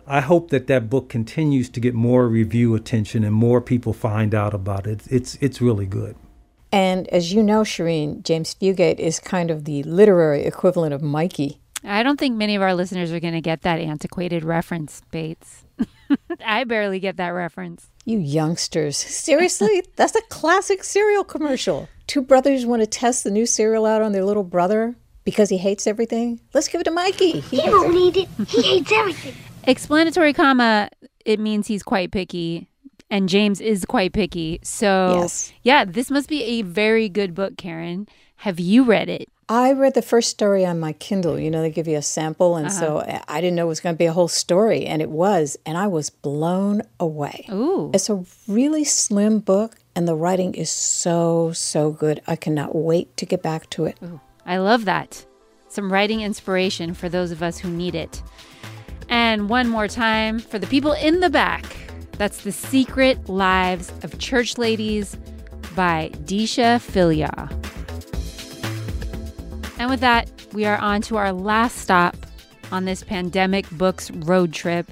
I 0.08 0.22
hope 0.22 0.50
that 0.52 0.68
that 0.68 0.90
book 0.90 1.10
continues 1.10 1.70
to 1.70 1.80
get 1.80 1.94
more 1.94 2.28
review 2.28 2.76
attention 2.76 3.24
and 3.24 3.34
more 3.34 3.62
people 3.62 3.94
find 3.94 4.36
out 4.36 4.54
about 4.54 4.86
it. 4.86 5.02
It's 5.10 5.36
it's 5.42 5.62
really 5.62 5.86
good. 5.86 6.16
And 6.72 7.08
as 7.08 7.34
you 7.34 7.42
know, 7.42 7.62
Shireen, 7.62 8.22
James 8.24 8.54
Fugate 8.54 9.00
is 9.00 9.20
kind 9.20 9.50
of 9.50 9.66
the 9.66 9.84
literary 9.84 10.44
equivalent 10.44 10.94
of 10.94 11.02
Mikey. 11.02 11.60
I 11.84 12.04
don't 12.04 12.20
think 12.20 12.36
many 12.36 12.56
of 12.56 12.62
our 12.62 12.74
listeners 12.74 13.12
are 13.12 13.20
going 13.20 13.34
to 13.34 13.42
get 13.42 13.62
that 13.62 13.80
antiquated 13.80 14.44
reference, 14.44 15.02
Bates. 15.12 15.64
I 16.46 16.64
barely 16.64 17.00
get 17.00 17.18
that 17.18 17.30
reference. 17.30 17.88
You 18.06 18.20
youngsters. 18.20 18.98
Seriously? 18.98 19.84
That's 19.96 20.16
a 20.16 20.22
classic 20.24 20.84
cereal 20.84 21.24
commercial. 21.24 21.88
Two 22.08 22.22
brothers 22.22 22.66
want 22.66 22.82
to 22.82 22.88
test 22.88 23.24
the 23.24 23.32
new 23.32 23.46
cereal 23.46 23.86
out 23.86 24.02
on 24.02 24.12
their 24.12 24.26
little 24.26 24.44
brother 24.44 24.96
because 25.24 25.50
he 25.50 25.58
hates 25.58 25.88
everything. 25.88 26.40
Let's 26.54 26.68
give 26.68 26.82
it 26.82 26.86
to 26.86 26.92
Mikey. 26.92 27.40
He, 27.40 27.62
he 27.62 27.70
won't 27.70 27.96
eat 27.96 28.18
it. 28.18 28.48
He 28.48 28.62
hates 28.62 28.92
everything. 28.92 29.36
Explanatory 29.68 30.34
comma, 30.34 30.90
it 31.26 31.40
means 31.40 31.68
he's 31.68 31.84
quite 31.84 32.12
picky. 32.12 32.68
And 33.10 33.30
James 33.30 33.62
is 33.62 33.86
quite 33.86 34.14
picky. 34.14 34.60
So, 34.64 35.22
yes. 35.22 35.54
yeah, 35.64 35.86
this 35.86 36.10
must 36.10 36.28
be 36.28 36.44
a 36.44 36.62
very 36.64 37.08
good 37.08 37.36
book, 37.36 37.56
Karen. 37.58 38.08
Have 38.38 38.60
you 38.60 38.84
read 38.84 39.10
it? 39.10 39.30
I 39.48 39.74
read 39.74 39.94
the 39.94 40.02
first 40.02 40.32
story 40.32 40.66
on 40.66 40.80
my 40.80 40.94
Kindle. 40.94 41.40
You 41.40 41.52
know, 41.52 41.62
they 41.62 41.70
give 41.70 41.88
you 41.88 41.98
a 41.98 42.02
sample. 42.02 42.56
And 42.58 42.68
uh-huh. 42.68 42.80
so 42.80 43.22
I 43.28 43.42
didn't 43.42 43.56
know 43.56 43.66
it 43.66 43.70
was 43.70 43.80
going 43.80 43.94
to 43.94 43.98
be 43.98 44.08
a 44.08 44.14
whole 44.14 44.28
story. 44.28 44.86
And 44.88 45.04
it 45.04 45.10
was. 45.10 45.56
And 45.68 45.78
I 45.78 45.86
was 45.86 46.10
blown 46.10 46.82
away. 47.00 47.46
Ooh. 47.52 47.92
It's 47.94 48.10
a 48.10 48.24
really 48.48 48.84
slim 48.84 49.40
book. 49.40 49.76
And 49.96 50.08
the 50.08 50.16
writing 50.16 50.56
is 50.56 50.72
so, 50.72 51.52
so 51.54 51.92
good. 51.92 52.22
I 52.28 52.36
cannot 52.36 52.76
wait 52.76 53.16
to 53.18 53.26
get 53.26 53.44
back 53.44 53.70
to 53.72 53.86
it. 53.86 53.98
Ooh, 54.04 54.20
I 54.46 54.58
love 54.58 54.86
that. 54.86 55.26
some 55.70 55.92
writing 55.92 56.22
inspiration 56.22 56.94
for 56.94 57.10
those 57.10 57.32
of 57.32 57.44
us 57.44 57.60
who 57.60 57.70
need 57.70 57.94
it. 57.94 58.24
And 59.10 59.50
one 59.50 59.68
more 59.68 59.88
time 59.88 60.40
for 60.40 60.60
the 60.60 60.68
people 60.68 60.94
in 60.94 61.20
the 61.20 61.30
back. 61.30 61.78
That's 62.14 62.44
The 62.44 62.52
Secret 62.52 63.28
Lives 63.28 63.92
of 64.04 64.18
Church 64.20 64.58
Ladies 64.58 65.18
by 65.76 66.12
Deesha 66.24 66.80
Philyaw. 66.80 67.52
And 69.78 69.90
with 69.90 70.00
that, 70.00 70.30
we 70.54 70.66
are 70.66 70.78
on 70.78 71.02
to 71.04 71.18
our 71.18 71.34
last 71.34 71.78
stop 71.80 72.16
on 72.72 72.86
this 72.86 73.04
pandemic 73.04 73.70
books 73.72 74.10
road 74.12 74.54
trip. 74.54 74.92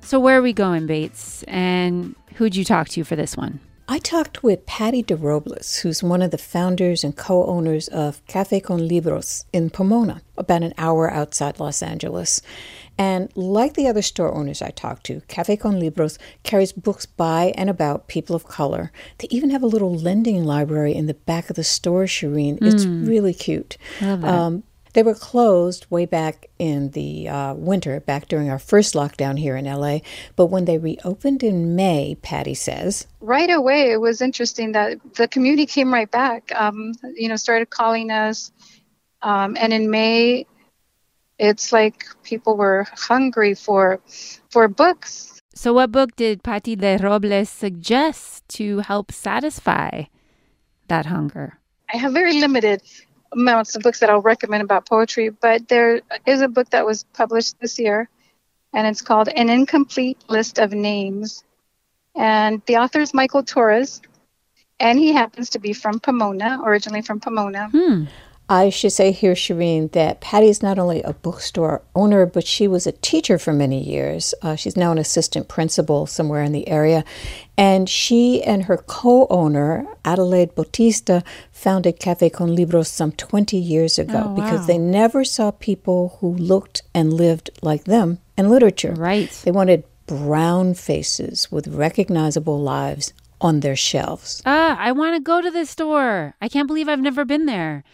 So, 0.00 0.20
where 0.20 0.38
are 0.38 0.42
we 0.42 0.52
going, 0.52 0.86
Bates? 0.86 1.42
And 1.44 2.14
who'd 2.34 2.54
you 2.54 2.64
talk 2.64 2.88
to 2.90 3.04
for 3.04 3.16
this 3.16 3.36
one? 3.36 3.60
I 3.86 3.98
talked 3.98 4.42
with 4.42 4.64
Patty 4.64 5.02
DeRobles, 5.02 5.80
who's 5.80 6.02
one 6.02 6.22
of 6.22 6.30
the 6.30 6.38
founders 6.38 7.04
and 7.04 7.14
co 7.14 7.44
owners 7.46 7.86
of 7.88 8.24
Cafe 8.26 8.60
con 8.60 8.88
Libros 8.88 9.44
in 9.52 9.68
Pomona, 9.68 10.22
about 10.38 10.62
an 10.62 10.72
hour 10.78 11.10
outside 11.10 11.60
Los 11.60 11.82
Angeles. 11.82 12.40
And 12.96 13.30
like 13.36 13.74
the 13.74 13.86
other 13.86 14.00
store 14.00 14.32
owners 14.34 14.62
I 14.62 14.70
talked 14.70 15.04
to, 15.06 15.20
Cafe 15.28 15.56
con 15.58 15.78
Libros 15.78 16.18
carries 16.44 16.72
books 16.72 17.04
by 17.04 17.52
and 17.56 17.68
about 17.68 18.08
people 18.08 18.34
of 18.34 18.46
color. 18.46 18.90
They 19.18 19.28
even 19.30 19.50
have 19.50 19.62
a 19.62 19.66
little 19.66 19.94
lending 19.94 20.44
library 20.44 20.94
in 20.94 21.06
the 21.06 21.14
back 21.14 21.50
of 21.50 21.56
the 21.56 21.64
store, 21.64 22.04
Shireen. 22.04 22.58
It's 22.62 22.86
Mm. 22.86 23.06
really 23.06 23.34
cute. 23.34 23.76
Um, 24.00 24.62
they 24.94 25.02
were 25.02 25.14
closed 25.14 25.86
way 25.90 26.06
back 26.06 26.46
in 26.58 26.90
the 26.90 27.28
uh, 27.28 27.54
winter, 27.54 28.00
back 28.00 28.28
during 28.28 28.48
our 28.48 28.58
first 28.58 28.94
lockdown 28.94 29.38
here 29.38 29.56
in 29.56 29.66
LA. 29.66 29.98
But 30.36 30.46
when 30.46 30.64
they 30.64 30.78
reopened 30.78 31.42
in 31.42 31.76
May, 31.76 32.16
Patty 32.22 32.54
says, 32.54 33.06
right 33.24 33.50
away 33.50 33.90
it 33.90 34.00
was 34.00 34.20
interesting 34.20 34.72
that 34.72 34.98
the 35.14 35.26
community 35.26 35.66
came 35.66 35.92
right 35.92 36.10
back 36.10 36.52
um, 36.54 36.92
you 37.14 37.28
know 37.28 37.36
started 37.36 37.70
calling 37.70 38.10
us 38.10 38.52
um, 39.22 39.56
and 39.58 39.72
in 39.72 39.90
may 39.90 40.46
it's 41.38 41.72
like 41.72 42.04
people 42.22 42.56
were 42.56 42.86
hungry 42.92 43.54
for 43.54 44.00
for 44.50 44.68
books 44.68 45.40
So, 45.54 45.72
what 45.72 45.90
book 45.92 46.16
did 46.16 46.42
Patti 46.42 46.76
de 46.76 46.98
Robles 46.98 47.48
suggest 47.48 48.42
to 48.58 48.80
help 48.80 49.12
satisfy 49.12 50.04
that 50.88 51.06
hunger? 51.06 51.58
i 51.92 51.96
have 51.96 52.12
very 52.12 52.38
limited 52.40 52.82
amounts 53.34 53.74
of 53.76 53.82
books 53.82 54.00
that 54.00 54.10
i'll 54.10 54.22
recommend 54.22 54.62
about 54.62 54.86
poetry 54.86 55.28
but 55.28 55.68
there 55.68 56.00
is 56.24 56.40
a 56.40 56.48
book 56.48 56.70
that 56.70 56.86
was 56.86 57.04
published 57.12 57.58
this 57.60 57.78
year 57.78 58.08
and 58.72 58.86
it's 58.86 59.02
called 59.02 59.28
an 59.28 59.48
incomplete 59.48 60.18
list 60.28 60.58
of 60.58 60.72
names. 60.72 61.44
And 62.16 62.60
the 62.66 62.76
author 62.76 63.00
is 63.00 63.14
michael 63.14 63.42
torres 63.42 64.00
and 64.78 64.98
he 64.98 65.12
happens 65.12 65.50
to 65.50 65.58
be 65.58 65.72
from 65.72 66.00
pomona 66.00 66.60
originally 66.64 67.02
from 67.02 67.20
pomona 67.20 67.68
hmm. 67.70 68.04
I 68.48 68.68
should 68.68 68.92
say 68.92 69.10
here, 69.10 69.32
Shireen, 69.32 69.90
that 69.92 70.20
Patty 70.20 70.48
is 70.48 70.62
not 70.62 70.78
only 70.78 71.02
a 71.02 71.14
bookstore 71.14 71.80
owner, 71.94 72.26
but 72.26 72.46
she 72.46 72.68
was 72.68 72.86
a 72.86 72.92
teacher 72.92 73.38
for 73.38 73.54
many 73.54 73.82
years. 73.82 74.34
Uh, 74.42 74.54
she's 74.54 74.76
now 74.76 74.92
an 74.92 74.98
assistant 74.98 75.48
principal 75.48 76.06
somewhere 76.06 76.42
in 76.42 76.52
the 76.52 76.68
area. 76.68 77.04
And 77.56 77.88
she 77.88 78.42
and 78.42 78.64
her 78.64 78.76
co 78.76 79.26
owner, 79.30 79.86
Adelaide 80.04 80.54
Bautista, 80.54 81.24
founded 81.52 81.98
Cafe 81.98 82.28
con 82.28 82.54
Libros 82.54 82.88
some 82.88 83.12
20 83.12 83.56
years 83.56 83.98
ago 83.98 84.24
Oh, 84.26 84.34
because 84.34 84.66
they 84.66 84.76
never 84.78 85.24
saw 85.24 85.50
people 85.50 86.18
who 86.20 86.34
looked 86.34 86.82
and 86.94 87.14
lived 87.14 87.48
like 87.62 87.84
them 87.84 88.18
in 88.36 88.50
literature. 88.50 88.92
Right. 88.92 89.30
They 89.44 89.52
wanted 89.52 89.84
brown 90.06 90.74
faces 90.74 91.50
with 91.50 91.66
recognizable 91.68 92.60
lives 92.60 93.14
on 93.40 93.60
their 93.60 93.76
shelves. 93.76 94.42
Ah, 94.44 94.76
I 94.78 94.92
want 94.92 95.16
to 95.16 95.20
go 95.20 95.40
to 95.40 95.50
this 95.50 95.70
store. 95.70 96.34
I 96.42 96.48
can't 96.48 96.66
believe 96.66 96.88
I've 96.90 97.00
never 97.00 97.24
been 97.24 97.46
there. 97.46 97.84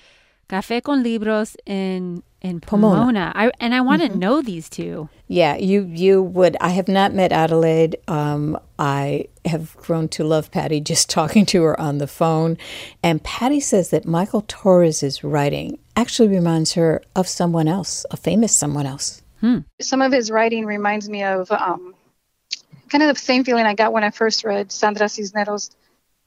Café 0.51 0.83
con 0.83 1.05
Libros 1.05 1.57
in 1.65 2.25
in 2.43 2.59
Pomona. 2.59 2.97
Pomona. 2.97 3.33
I, 3.37 3.53
and 3.61 3.73
I 3.73 3.81
want 3.83 4.03
to 4.03 4.17
know 4.17 4.43
these 4.43 4.69
two. 4.69 5.09
Yeah, 5.29 5.57
you 5.57 5.83
you 5.83 6.23
would. 6.23 6.57
I 6.61 6.71
have 6.71 6.89
not 6.89 7.15
met 7.15 7.31
Adelaide. 7.31 7.97
Um, 8.09 8.59
I 8.77 9.27
have 9.45 9.77
grown 9.77 10.09
to 10.09 10.25
love 10.25 10.51
Patty 10.51 10.81
just 10.93 11.09
talking 11.09 11.47
to 11.47 11.63
her 11.63 11.81
on 11.81 11.99
the 11.99 12.09
phone, 12.09 12.59
and 13.01 13.23
Patty 13.23 13.61
says 13.61 13.91
that 13.91 14.07
Michael 14.07 14.45
Torres's 14.49 15.23
writing 15.23 15.79
actually 15.95 16.29
reminds 16.29 16.73
her 16.73 17.01
of 17.15 17.29
someone 17.29 17.69
else, 17.69 18.05
a 18.11 18.17
famous 18.17 18.53
someone 18.53 18.87
else. 18.87 19.23
some 19.81 20.03
of 20.03 20.11
his 20.13 20.33
writing 20.33 20.67
reminds 20.67 21.09
me 21.09 21.23
of 21.23 21.51
um, 21.53 21.95
kind 22.89 23.05
of 23.05 23.15
the 23.15 23.21
same 23.21 23.45
feeling 23.45 23.67
I 23.67 23.75
got 23.75 23.93
when 23.93 24.03
I 24.03 24.11
first 24.11 24.43
read 24.43 24.73
Sandra 24.73 25.09
Cisneros' 25.09 25.71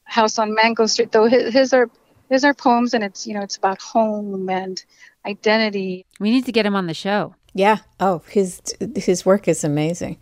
House 0.04 0.38
on 0.38 0.54
Mango 0.54 0.86
Street. 0.86 1.12
Though 1.12 1.26
his, 1.26 1.52
his 1.52 1.72
are 1.74 1.90
his 2.30 2.44
are 2.44 2.54
poems, 2.54 2.94
and 2.94 3.04
it's 3.04 3.26
you 3.26 3.34
know 3.34 3.42
it's 3.42 3.56
about 3.56 3.80
home 3.80 4.48
and 4.48 4.82
identity. 5.26 6.04
We 6.20 6.30
need 6.30 6.46
to 6.46 6.52
get 6.52 6.66
him 6.66 6.76
on 6.76 6.86
the 6.86 6.94
show. 6.94 7.34
Yeah. 7.54 7.78
Oh, 8.00 8.22
his 8.28 8.60
his 8.96 9.24
work 9.24 9.46
is 9.48 9.64
amazing, 9.64 10.18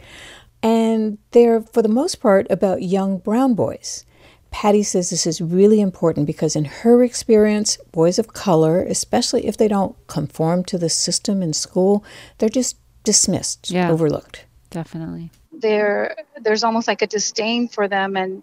and 0.63 1.19
they're 1.33 1.61
for 1.61 1.83
the 1.83 1.89
most 1.89 2.17
part 2.21 2.47
about 2.51 2.83
young 2.83 3.19
brown 3.19 3.55
boys. 3.55 4.05
Patty 4.51 4.83
says 4.83 5.09
this 5.09 5.27
is 5.27 5.41
really 5.41 5.81
important 5.81 6.27
because, 6.27 6.55
in 6.55 6.67
her 6.67 7.03
experience, 7.03 7.79
boys 7.91 8.19
of 8.19 8.35
color, 8.35 8.83
especially 8.83 9.47
if 9.47 9.57
they 9.57 9.67
don't 9.67 9.97
conform 10.09 10.63
to 10.65 10.77
the 10.77 10.91
system 10.91 11.43
in 11.43 11.55
school, 11.55 12.05
they're 12.37 12.51
just 12.51 12.77
dismissed, 13.03 13.71
Yeah. 13.71 13.91
overlooked. 13.91 14.45
Definitely. 14.69 15.31
There 15.53 16.15
there's 16.43 16.65
almost 16.65 16.87
like 16.87 17.01
a 17.01 17.07
disdain 17.07 17.67
for 17.69 17.89
them, 17.89 18.15
and 18.17 18.43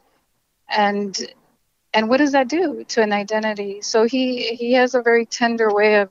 and 0.67 1.15
and 1.93 2.09
what 2.09 2.17
does 2.17 2.33
that 2.33 2.47
do 2.47 2.83
to 2.89 3.01
an 3.01 3.13
identity? 3.13 3.81
So 3.81 4.03
he 4.03 4.55
he 4.55 4.73
has 4.73 4.95
a 4.95 5.01
very 5.01 5.25
tender 5.25 5.73
way 5.73 5.95
of 6.01 6.09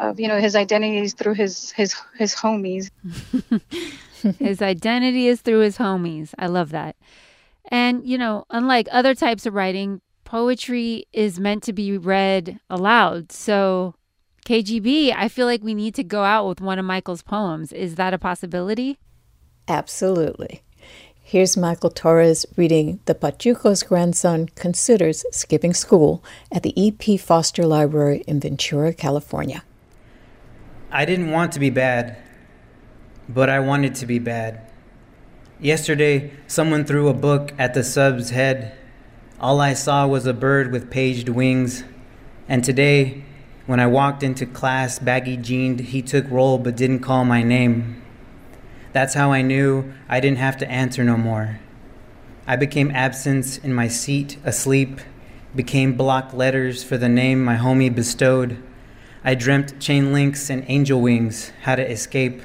of 0.00 0.20
you 0.20 0.28
know 0.28 0.38
his 0.38 0.56
identity 0.56 0.98
is 0.98 1.14
through 1.14 1.34
his 1.34 1.70
his 1.72 1.94
his 2.16 2.34
homies. 2.34 2.90
his 4.38 4.62
identity 4.62 5.26
is 5.26 5.40
through 5.40 5.60
his 5.60 5.78
homies. 5.78 6.34
I 6.38 6.46
love 6.46 6.70
that. 6.70 6.96
And, 7.68 8.06
you 8.06 8.18
know, 8.18 8.44
unlike 8.50 8.88
other 8.90 9.14
types 9.14 9.46
of 9.46 9.54
writing, 9.54 10.00
poetry 10.24 11.06
is 11.12 11.38
meant 11.38 11.62
to 11.64 11.72
be 11.72 11.96
read 11.98 12.58
aloud. 12.70 13.30
So, 13.30 13.94
KGB, 14.46 15.14
I 15.14 15.28
feel 15.28 15.46
like 15.46 15.62
we 15.62 15.74
need 15.74 15.94
to 15.96 16.04
go 16.04 16.24
out 16.24 16.48
with 16.48 16.60
one 16.60 16.78
of 16.78 16.86
Michael's 16.86 17.22
poems. 17.22 17.72
Is 17.72 17.96
that 17.96 18.14
a 18.14 18.18
possibility? 18.18 18.98
Absolutely. 19.68 20.62
Here's 21.30 21.58
Michael 21.58 21.90
Torres 21.90 22.46
reading 22.56 23.00
The 23.04 23.14
Pachuco's 23.14 23.82
grandson 23.82 24.48
considers 24.54 25.26
skipping 25.30 25.74
school 25.74 26.24
at 26.50 26.62
the 26.62 26.72
E.P. 26.74 27.18
Foster 27.18 27.66
Library 27.66 28.24
in 28.26 28.40
Ventura, 28.40 28.94
California. 28.94 29.62
I 30.90 31.04
didn't 31.04 31.30
want 31.30 31.52
to 31.52 31.60
be 31.60 31.68
bad, 31.68 32.16
but 33.28 33.50
I 33.50 33.60
wanted 33.60 33.94
to 33.96 34.06
be 34.06 34.18
bad. 34.18 34.72
Yesterday, 35.60 36.32
someone 36.46 36.86
threw 36.86 37.08
a 37.08 37.12
book 37.12 37.52
at 37.58 37.74
the 37.74 37.84
sub's 37.84 38.30
head. 38.30 38.74
All 39.38 39.60
I 39.60 39.74
saw 39.74 40.06
was 40.06 40.24
a 40.24 40.32
bird 40.32 40.72
with 40.72 40.90
paged 40.90 41.28
wings. 41.28 41.84
And 42.48 42.64
today, 42.64 43.22
when 43.66 43.80
I 43.80 43.86
walked 43.86 44.22
into 44.22 44.46
class 44.46 44.98
baggy 44.98 45.36
jeaned, 45.36 45.80
he 45.80 46.00
took 46.00 46.24
roll 46.30 46.56
but 46.56 46.74
didn't 46.74 47.00
call 47.00 47.26
my 47.26 47.42
name. 47.42 48.02
That's 48.92 49.14
how 49.14 49.32
I 49.32 49.42
knew 49.42 49.92
I 50.08 50.20
didn't 50.20 50.38
have 50.38 50.56
to 50.58 50.70
answer 50.70 51.04
no 51.04 51.16
more. 51.16 51.60
I 52.46 52.56
became 52.56 52.90
absence 52.90 53.58
in 53.58 53.74
my 53.74 53.88
seat, 53.88 54.38
asleep, 54.44 55.00
became 55.54 55.96
block 55.96 56.32
letters 56.32 56.82
for 56.82 56.96
the 56.96 57.08
name 57.08 57.44
my 57.44 57.56
homie 57.56 57.94
bestowed. 57.94 58.62
I 59.22 59.34
dreamt 59.34 59.80
chain 59.80 60.12
links 60.12 60.48
and 60.48 60.64
angel 60.68 61.00
wings, 61.00 61.52
how 61.62 61.74
to 61.74 61.90
escape. 61.90 62.40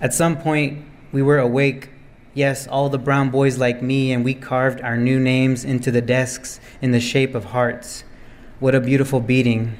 At 0.00 0.14
some 0.14 0.38
point, 0.38 0.84
we 1.10 1.22
were 1.22 1.38
awake. 1.38 1.90
Yes, 2.34 2.66
all 2.66 2.88
the 2.88 2.98
brown 2.98 3.30
boys 3.30 3.58
like 3.58 3.82
me, 3.82 4.12
and 4.12 4.24
we 4.24 4.34
carved 4.34 4.80
our 4.80 4.96
new 4.96 5.18
names 5.18 5.64
into 5.64 5.90
the 5.90 6.00
desks 6.00 6.60
in 6.80 6.92
the 6.92 7.00
shape 7.00 7.34
of 7.34 7.46
hearts. 7.46 8.04
What 8.60 8.74
a 8.74 8.80
beautiful 8.80 9.20
beating. 9.20 9.76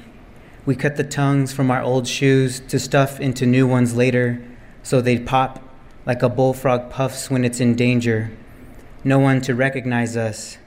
We 0.65 0.75
cut 0.75 0.97
the 0.97 1.03
tongues 1.03 1.53
from 1.53 1.71
our 1.71 1.81
old 1.81 2.07
shoes 2.07 2.59
to 2.61 2.79
stuff 2.79 3.19
into 3.19 3.45
new 3.45 3.67
ones 3.67 3.95
later, 3.95 4.41
so 4.83 5.01
they'd 5.01 5.25
pop 5.25 5.63
like 6.05 6.21
a 6.21 6.29
bullfrog 6.29 6.89
puffs 6.89 7.29
when 7.29 7.43
it's 7.43 7.59
in 7.59 7.75
danger. 7.75 8.31
No 9.03 9.17
one 9.17 9.41
to 9.41 9.55
recognize 9.55 10.15
us. 10.15 10.57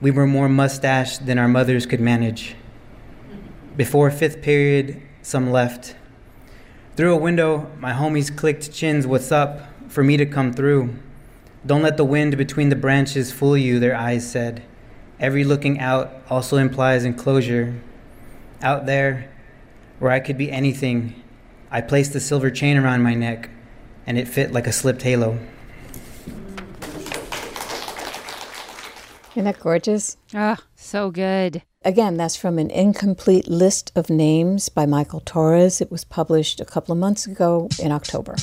We 0.00 0.10
were 0.10 0.26
more 0.26 0.48
mustached 0.48 1.26
than 1.26 1.38
our 1.38 1.48
mothers 1.48 1.86
could 1.86 2.00
manage. 2.00 2.56
Before 3.76 4.10
fifth 4.10 4.42
period, 4.42 5.00
some 5.22 5.50
left. 5.50 5.94
Through 6.96 7.14
a 7.14 7.18
window, 7.18 7.70
my 7.78 7.92
homies 7.92 8.36
clicked 8.36 8.72
chins, 8.72 9.06
what's 9.06 9.30
up, 9.30 9.60
for 9.88 10.02
me 10.02 10.16
to 10.16 10.26
come 10.26 10.52
through. 10.52 10.96
Don't 11.64 11.82
let 11.82 11.96
the 11.96 12.04
wind 12.04 12.36
between 12.36 12.68
the 12.68 12.76
branches 12.76 13.30
fool 13.30 13.56
you, 13.56 13.78
their 13.78 13.94
eyes 13.94 14.28
said. 14.28 14.62
Every 15.20 15.44
looking 15.44 15.78
out 15.78 16.12
also 16.28 16.56
implies 16.56 17.04
enclosure. 17.04 17.80
Out 18.62 18.86
there, 18.86 19.30
where 19.98 20.10
I 20.10 20.20
could 20.20 20.38
be 20.38 20.50
anything, 20.50 21.22
I 21.70 21.80
placed 21.80 22.14
a 22.14 22.20
silver 22.20 22.50
chain 22.50 22.76
around 22.76 23.02
my 23.02 23.14
neck, 23.14 23.50
and 24.06 24.18
it 24.18 24.26
fit 24.26 24.52
like 24.52 24.66
a 24.66 24.72
slipped 24.72 25.02
halo. 25.02 25.38
Isn't 29.32 29.44
that 29.44 29.60
gorgeous? 29.60 30.16
Ah, 30.34 30.58
so 30.74 31.10
good. 31.10 31.62
Again, 31.84 32.16
that's 32.16 32.34
from 32.36 32.58
an 32.58 32.70
incomplete 32.70 33.46
list 33.48 33.92
of 33.94 34.10
names 34.10 34.68
by 34.68 34.84
Michael 34.84 35.20
Torres. 35.20 35.80
It 35.80 35.90
was 35.92 36.04
published 36.04 36.60
a 36.60 36.64
couple 36.64 36.92
of 36.92 36.98
months 36.98 37.26
ago 37.26 37.68
in 37.78 37.92
October. 37.92 38.34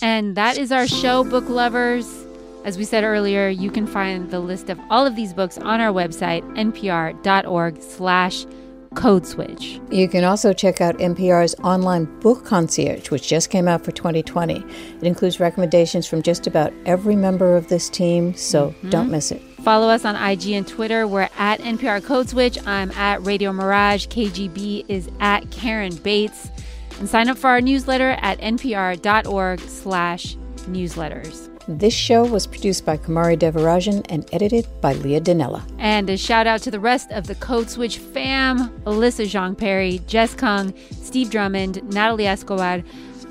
And 0.00 0.36
that 0.36 0.56
is 0.56 0.72
our 0.72 0.86
show, 0.86 1.24
book 1.24 1.48
lovers. 1.48 2.26
As 2.64 2.78
we 2.78 2.84
said 2.84 3.04
earlier, 3.04 3.48
you 3.48 3.70
can 3.70 3.86
find 3.86 4.30
the 4.30 4.40
list 4.40 4.70
of 4.70 4.78
all 4.88 5.04
of 5.04 5.16
these 5.16 5.34
books 5.34 5.58
on 5.58 5.80
our 5.80 5.92
website, 5.92 6.42
npr.org 6.56 7.82
slash 7.82 8.46
code 8.94 9.26
switch. 9.26 9.80
You 9.90 10.08
can 10.08 10.24
also 10.24 10.52
check 10.52 10.80
out 10.80 10.98
NPR's 10.98 11.54
online 11.56 12.04
book 12.20 12.44
concierge, 12.44 13.10
which 13.10 13.28
just 13.28 13.50
came 13.50 13.68
out 13.68 13.84
for 13.84 13.92
2020. 13.92 14.56
It 14.56 15.02
includes 15.02 15.40
recommendations 15.40 16.06
from 16.06 16.22
just 16.22 16.46
about 16.46 16.72
every 16.86 17.16
member 17.16 17.56
of 17.56 17.68
this 17.68 17.88
team, 17.88 18.34
so 18.34 18.68
mm-hmm. 18.68 18.90
don't 18.90 19.10
miss 19.10 19.32
it. 19.32 19.42
Follow 19.62 19.88
us 19.88 20.04
on 20.04 20.16
IG 20.16 20.50
and 20.50 20.66
Twitter. 20.66 21.06
We're 21.06 21.28
at 21.38 21.60
NPR 21.60 22.04
Code 22.04 22.28
Switch. 22.28 22.58
I'm 22.66 22.90
at 22.92 23.24
Radio 23.24 23.52
Mirage. 23.52 24.08
KGB 24.08 24.86
is 24.88 25.08
at 25.20 25.50
Karen 25.52 25.94
Bates. 25.96 26.50
And 26.98 27.08
sign 27.08 27.28
up 27.28 27.38
for 27.38 27.48
our 27.48 27.60
newsletter 27.60 28.10
at 28.20 28.38
npr.org 28.40 29.60
slash 29.60 30.36
newsletters. 30.66 31.51
This 31.68 31.94
show 31.94 32.24
was 32.24 32.46
produced 32.46 32.84
by 32.84 32.96
Kumari 32.96 33.38
Devarajan 33.38 34.04
and 34.08 34.28
edited 34.32 34.66
by 34.80 34.94
Leah 34.94 35.20
Donnella. 35.20 35.62
And 35.78 36.10
a 36.10 36.16
shout 36.16 36.46
out 36.46 36.60
to 36.62 36.70
the 36.70 36.80
rest 36.80 37.10
of 37.12 37.26
the 37.26 37.34
Code 37.36 37.70
Switch 37.70 37.98
fam 37.98 38.68
Alyssa 38.80 39.26
Jeong 39.26 39.56
Perry, 39.56 40.00
Jess 40.06 40.34
Kung, 40.34 40.74
Steve 40.90 41.30
Drummond, 41.30 41.82
Natalie 41.92 42.26
Escobar, 42.26 42.82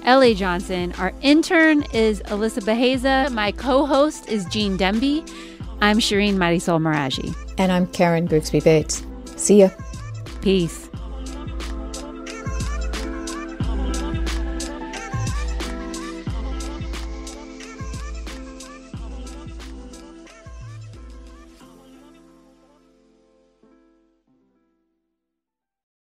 L.A. 0.04 0.34
Johnson. 0.34 0.94
Our 0.94 1.13
intern 1.22 1.84
is 1.94 2.22
Alyssa 2.24 2.63
Beheza. 2.63 3.32
My 3.32 3.52
co 3.52 3.86
host 3.86 4.30
is 4.30 4.46
Gene 4.46 4.78
Demby. 4.78 5.30
I'm 5.82 6.00
Shireen 6.00 6.36
Marisol 6.36 6.80
Meraji. 6.80 7.36
And 7.58 7.72
I'm 7.72 7.88
Karen 7.88 8.26
Grigsby 8.28 8.62
Bates. 8.62 9.04
See 9.36 9.60
ya. 9.60 9.70
Peace. 10.41 10.90